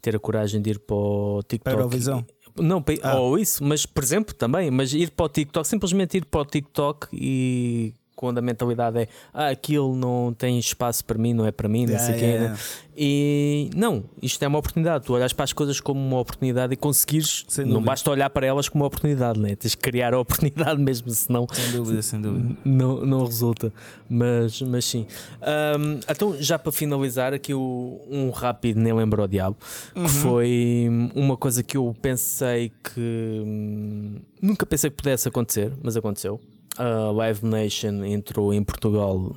[0.02, 1.76] ter a coragem de ir para o TikTok.
[2.04, 2.24] Para a?
[2.62, 3.20] Não, para, Ah.
[3.20, 6.46] ou isso, mas por exemplo também, mas ir para o TikTok, simplesmente ir para o
[6.46, 11.52] TikTok e quando a mentalidade é ah, aquilo não tem espaço para mim, não é
[11.54, 12.46] para mim, não Yeah, sei o yeah, né?
[12.48, 12.64] yeah.
[13.02, 15.06] E não, isto é uma oportunidade.
[15.06, 17.92] Tu olhas para as coisas como uma oportunidade e conseguires, Sem não dúvida.
[17.92, 19.56] basta olhar para elas como uma oportunidade, né?
[19.56, 22.58] tens que criar a oportunidade mesmo, senão sem dúvida, sem dúvida.
[22.66, 23.72] não, não resulta.
[24.10, 25.08] Mas, mas sim.
[25.42, 29.56] Ahm, então, já para finalizar, aqui o- um rápido, nem lembro o diabo,
[29.94, 33.00] que foi uma coisa que eu pensei que
[33.46, 36.42] hum, nunca pensei que pudesse acontecer, mas aconteceu.
[36.80, 39.36] A Live Nation entrou em Portugal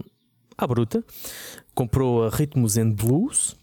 [0.56, 1.04] à bruta,
[1.74, 3.56] comprou a Ritmos and Blues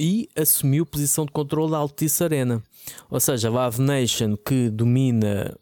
[0.00, 2.62] e assumiu posição de controle da Altice Arena.
[3.10, 5.54] Ou seja, a Live Nation que domina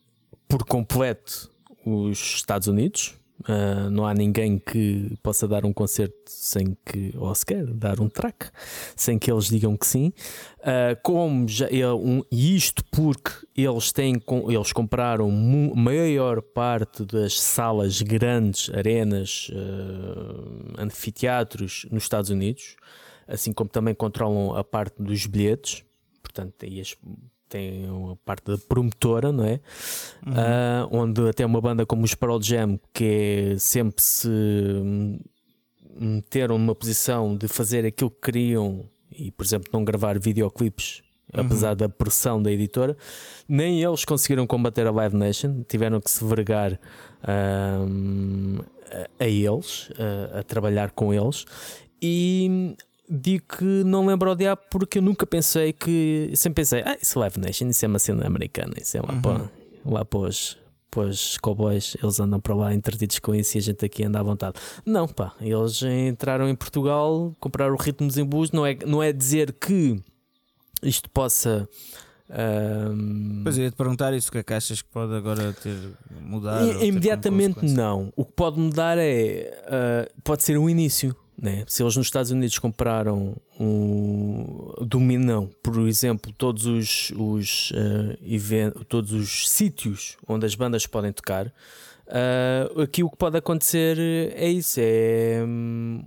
[0.46, 1.50] por completo
[1.84, 3.16] os Estados Unidos.
[3.46, 8.08] Ah, não há ninguém que possa dar um concerto sem que, ou sequer dar um
[8.08, 8.50] track,
[8.96, 10.12] sem que eles digam que sim.
[10.62, 18.00] Ah, como já, é um, isto porque eles têm eles compraram maior parte das salas
[18.00, 22.76] grandes, arenas, ah, anfiteatros nos Estados Unidos,
[23.26, 25.84] assim como também controlam a parte dos bilhetes.
[26.22, 26.96] Portanto, tem, as,
[27.54, 29.60] tem a parte da promotora, não é?
[30.26, 33.04] Ah, onde até uma banda como os Pearl Jam, que
[33.54, 34.28] é sempre se
[35.96, 38.84] meteram numa posição de fazer aquilo que queriam
[39.16, 41.02] e, por exemplo, não gravar videoclipes.
[41.32, 42.96] Apesar da pressão da editora,
[43.48, 46.78] nem eles conseguiram combater a Live Nation, tiveram que se vergar
[47.88, 48.58] hum,
[49.18, 49.90] a, a eles,
[50.32, 51.44] a, a trabalhar com eles.
[52.00, 52.76] E
[53.08, 56.30] digo que não lembro o diabo porque eu nunca pensei que.
[56.34, 59.20] Sempre pensei, ah, isso é Live Nation, isso é uma cena americana, isso é lá
[59.20, 59.50] para,
[59.84, 60.56] lá para os,
[60.90, 64.20] para os cowboys, eles andam para lá entretidos com isso e a gente aqui anda
[64.20, 64.54] à vontade.
[64.86, 69.52] Não, pá, eles entraram em Portugal, compraram ritmos em bus, não é, não é dizer
[69.52, 70.00] que
[70.82, 71.68] isto possa.
[72.30, 75.52] ahm, Pois eu ia te perguntar isso, o que é que achas que pode agora
[75.52, 75.76] ter
[76.20, 76.66] mudado?
[76.78, 77.76] ter I- imediatamente consequência?
[77.76, 78.12] não.
[78.16, 79.62] O que pode mudar é.
[79.66, 81.14] ah, pode ser um início.
[81.36, 81.64] Né?
[81.66, 87.72] Se eles nos Estados Unidos compraram um, dominam, por exemplo, todos os, os
[88.22, 91.52] even- todos os sítios onde as bandas podem tocar,
[92.06, 96.04] ah, aqui o que pode acontecer é isso: é hum,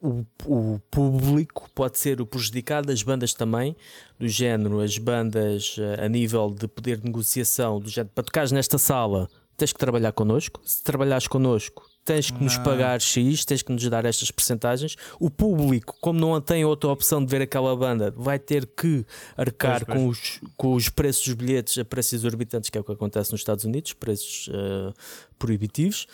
[0.00, 3.74] o, o público pode ser o prejudicado, as bandas também,
[4.18, 8.52] do género, as bandas eh, a nível de poder de negociação, do género, para tocares
[8.52, 10.60] nesta sala, tens que trabalhar connosco.
[10.64, 14.96] Se trabalhares connosco, tens que nos pagar X, tens que nos dar estas percentagens.
[15.18, 19.04] O público, como não tem outra opção de ver aquela banda, vai ter que
[19.36, 22.92] arcar Com, os, com os preços dos bilhetes a preços exorbitantes, que é o que
[22.92, 24.92] acontece nos Estados Unidos, preços eh,
[25.38, 26.06] proibitivos.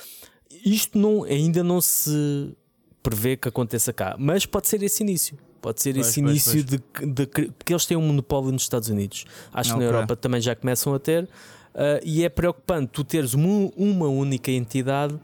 [0.65, 2.55] Isto não, ainda não se
[3.03, 5.39] prevê que aconteça cá, mas pode ser esse início.
[5.61, 8.89] Pode ser esse pois, início De, de que porque eles têm um monopólio nos Estados
[8.89, 9.27] Unidos.
[9.53, 9.85] Acho que na.
[9.85, 11.29] Europa também já começam a ter.
[11.75, 15.19] ah, e é preocupante tu teres uma, uma única entidade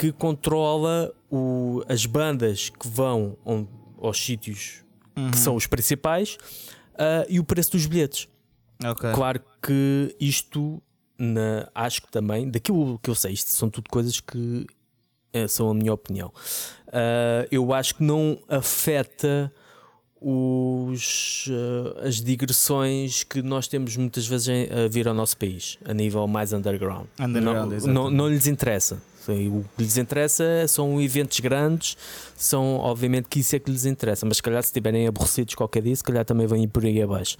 [0.00, 3.68] que controla o- as bandas que vão onde-
[4.00, 4.82] aos sítios
[5.30, 6.38] que são os principais
[6.96, 8.26] ah, e o preço dos bilhetes.
[8.82, 9.12] Ok.
[9.12, 10.82] Claro que isto,
[11.18, 14.66] na- acho que também, daquilo que eu sei, isto são tudo coisas que
[15.34, 16.32] eh, são a minha opinião.
[16.88, 19.52] Uh, eu acho que não afeta
[20.20, 25.94] os, uh, as digressões que nós temos muitas vezes a vir ao nosso país, a
[25.94, 27.06] nível mais underground.
[27.18, 29.00] Underground, não, não, não lhes interessa.
[29.28, 31.96] O que lhes interessa são eventos grandes,
[32.36, 35.82] são obviamente que isso é que lhes interessa, mas se calhar se estiverem aborrecidos qualquer
[35.82, 37.36] dia, se calhar também vêm por aí abaixo.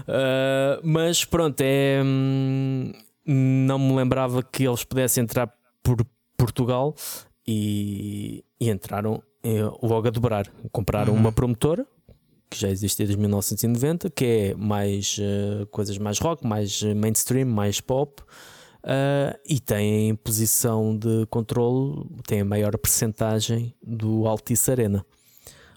[0.00, 2.00] Uh, mas pronto, é.
[2.04, 2.92] hum,
[3.26, 5.52] não me lembrava que eles pudessem entrar
[5.82, 5.96] por
[6.36, 6.94] Portugal
[7.46, 10.50] e, e entraram eh, logo a dobrar.
[10.70, 11.86] Compraram uma promotora
[12.50, 17.80] que já existe desde 1990, que é mais eh, coisas mais rock, mais mainstream, mais
[17.80, 18.22] pop.
[18.86, 25.04] Uh, e tem posição de controle, tem a maior percentagem do Altice Arena.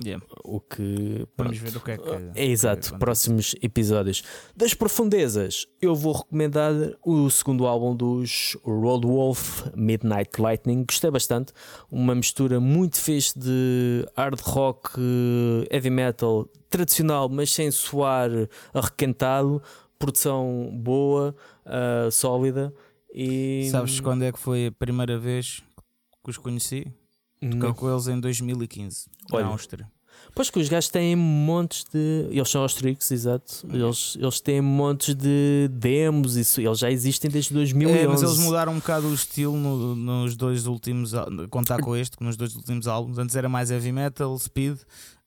[0.01, 0.25] Yeah.
[0.45, 2.09] O que Vamos pronto, ver o que é que.
[2.09, 2.99] é que exato, acontece.
[2.99, 4.23] próximos episódios.
[4.55, 10.85] Das profundezas, eu vou recomendar o segundo álbum dos Road Wolf, Midnight Lightning.
[10.85, 11.51] Gostei bastante.
[11.91, 18.29] Uma mistura muito fixe de hard rock, eh, heavy metal tradicional, mas sem soar
[18.73, 19.61] arrequentado.
[19.97, 21.35] Produção boa,
[21.65, 22.73] ah, sólida.
[23.13, 25.61] E Sabes quando é que foi a primeira vez
[26.23, 26.85] que os conheci?
[27.41, 29.45] Toquei com eles em 2015, Olha.
[29.45, 29.89] na Áustria.
[30.35, 32.27] Pois que os gajos têm montes de.
[32.29, 33.65] Eles são austríacos, exato.
[33.71, 37.97] Eles, eles têm montes de demos, isso, eles já existem desde 2011.
[37.99, 41.13] É, mas eles mudaram um bocado o estilo no- nos dois últimos.
[41.49, 43.17] Contar com este, que nos dois últimos álbuns.
[43.17, 44.77] Antes era mais heavy metal, speed.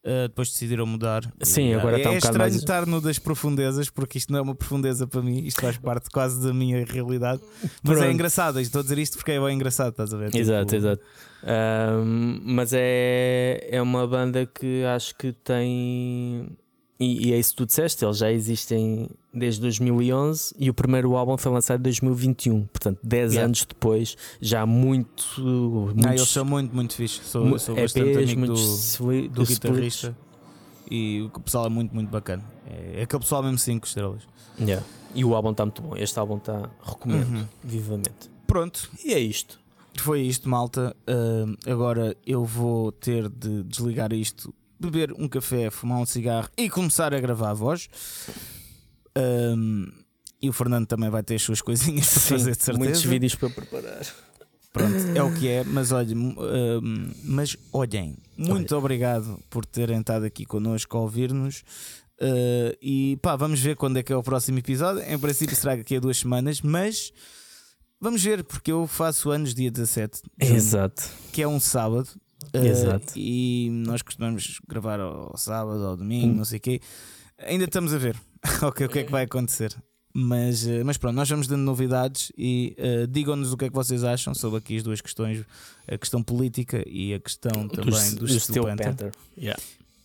[0.05, 1.23] Uh, depois decidiram mudar.
[1.43, 4.33] Sim, E, agora é está um bocado estranho mais- estar no das profundezas, porque isto
[4.33, 5.45] não é uma profundeza para mim.
[5.45, 7.41] Isto faz parte quase da minha realidade.
[7.83, 8.03] Mas Pronto.
[8.05, 8.61] é engraçado.
[8.61, 10.35] Estou a dizer isto porque é bem engraçado, estás a ver?
[10.35, 11.03] Exato, Tipo, exato.
[11.45, 16.49] Ahm, mas é, é uma banda que acho que tem.
[17.03, 21.17] E, e é isso que tu disseste, eles já existem desde 2011 e o primeiro
[21.17, 23.47] álbum foi lançado em 2021, portanto, 10 Yeah.
[23.47, 25.25] anos depois, já muito.
[25.41, 27.21] Muitos eles são muito, muito fixe.
[27.25, 29.49] Sou, mu- sou bastante EPs, amigo do, do splits.
[29.49, 30.17] guitarrista.
[30.91, 32.45] E o pessoal é muito, muito bacana.
[32.67, 34.23] É aquele pessoal mesmo 5 estrelas.
[34.61, 34.85] Yeah.
[35.15, 35.97] E o álbum está muito bom.
[35.97, 37.45] Este álbum está, recomendo Uhum.
[37.65, 38.31] vivamente.
[38.47, 39.59] Pronto, E é isto.
[39.97, 40.95] Foi isto, malta.
[41.07, 44.53] Ahm, agora eu vou ter de desligar isto,
[44.91, 47.89] beber um café, fumar um cigarro e começar a gravar a voz.
[49.15, 49.87] Ahm,
[50.41, 52.79] e o Fernando também vai ter as suas coisinhas para fazer, de certeza.
[52.79, 54.07] muitos vídeos para preparar.
[54.73, 55.65] Pronto, é o que é.
[55.65, 61.63] Mas olhem, ahm, mas olhem, muito obrigado por terem estado aqui connosco a ouvir-nos.
[62.23, 65.03] Ah, e pá, vamos ver quando é que é o próximo episódio.
[65.03, 67.13] Em princípio será daqui a duas semanas, mas
[68.01, 71.03] vamos ver, porque eu faço anos dia 17 de junho Exato.
[71.33, 72.09] que é um sábado.
[72.55, 73.13] Uh, Exato.
[73.17, 76.81] E nós costumamos gravar ao sábado, ao domingo, não sei o quê.
[77.39, 78.17] Ainda estamos a ver
[78.63, 79.75] ok, o que é que vai acontecer.
[80.15, 83.75] Mas, uh, mas pronto, nós vamos dando novidades e uh, digam-nos o que é que
[83.75, 85.43] vocês acham sobre aqui as duas questões:
[85.89, 89.13] a questão política e a questão também do, Steel Panther.
[89.39, 89.61] Yeah.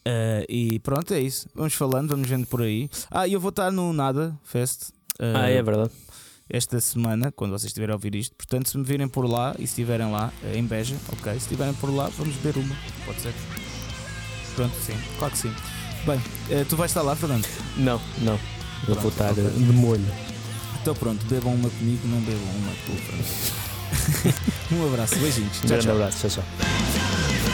[0.08, 1.50] Uh, e pronto, é isso.
[1.54, 2.90] Vamos falando, vamos vendo por aí.
[3.12, 4.92] Ah, e eu vou estar no Nada Fest.
[5.20, 5.92] uh, Ah, é verdade.
[6.50, 8.36] Esta semana, quando vocês estiverem a ouvir isto.
[8.36, 11.32] Portanto, se me virem por lá e se estiverem lá, eh, em Beja, ok.
[11.34, 12.76] Se estiverem por lá, vamos beber uma.
[13.06, 13.34] Pode ser.
[14.56, 14.96] Pronto, sim.
[15.20, 15.54] Claro que sim.
[16.06, 17.46] Bem, eh, tu vais estar lá, Fernando?
[17.78, 18.34] Não, não.
[18.34, 18.40] Eu
[18.96, 19.46] Pronto, vou estar ok.
[19.46, 20.06] eh, de molho.
[20.82, 24.36] Então pronto, bebam uma comigo, não bebam uma com o Fernando.
[24.72, 25.58] um abraço, beijinhos.
[25.58, 25.96] Um Tchau, grande tchau.
[25.96, 26.30] abraço.
[26.30, 27.47] Tchau, tchau.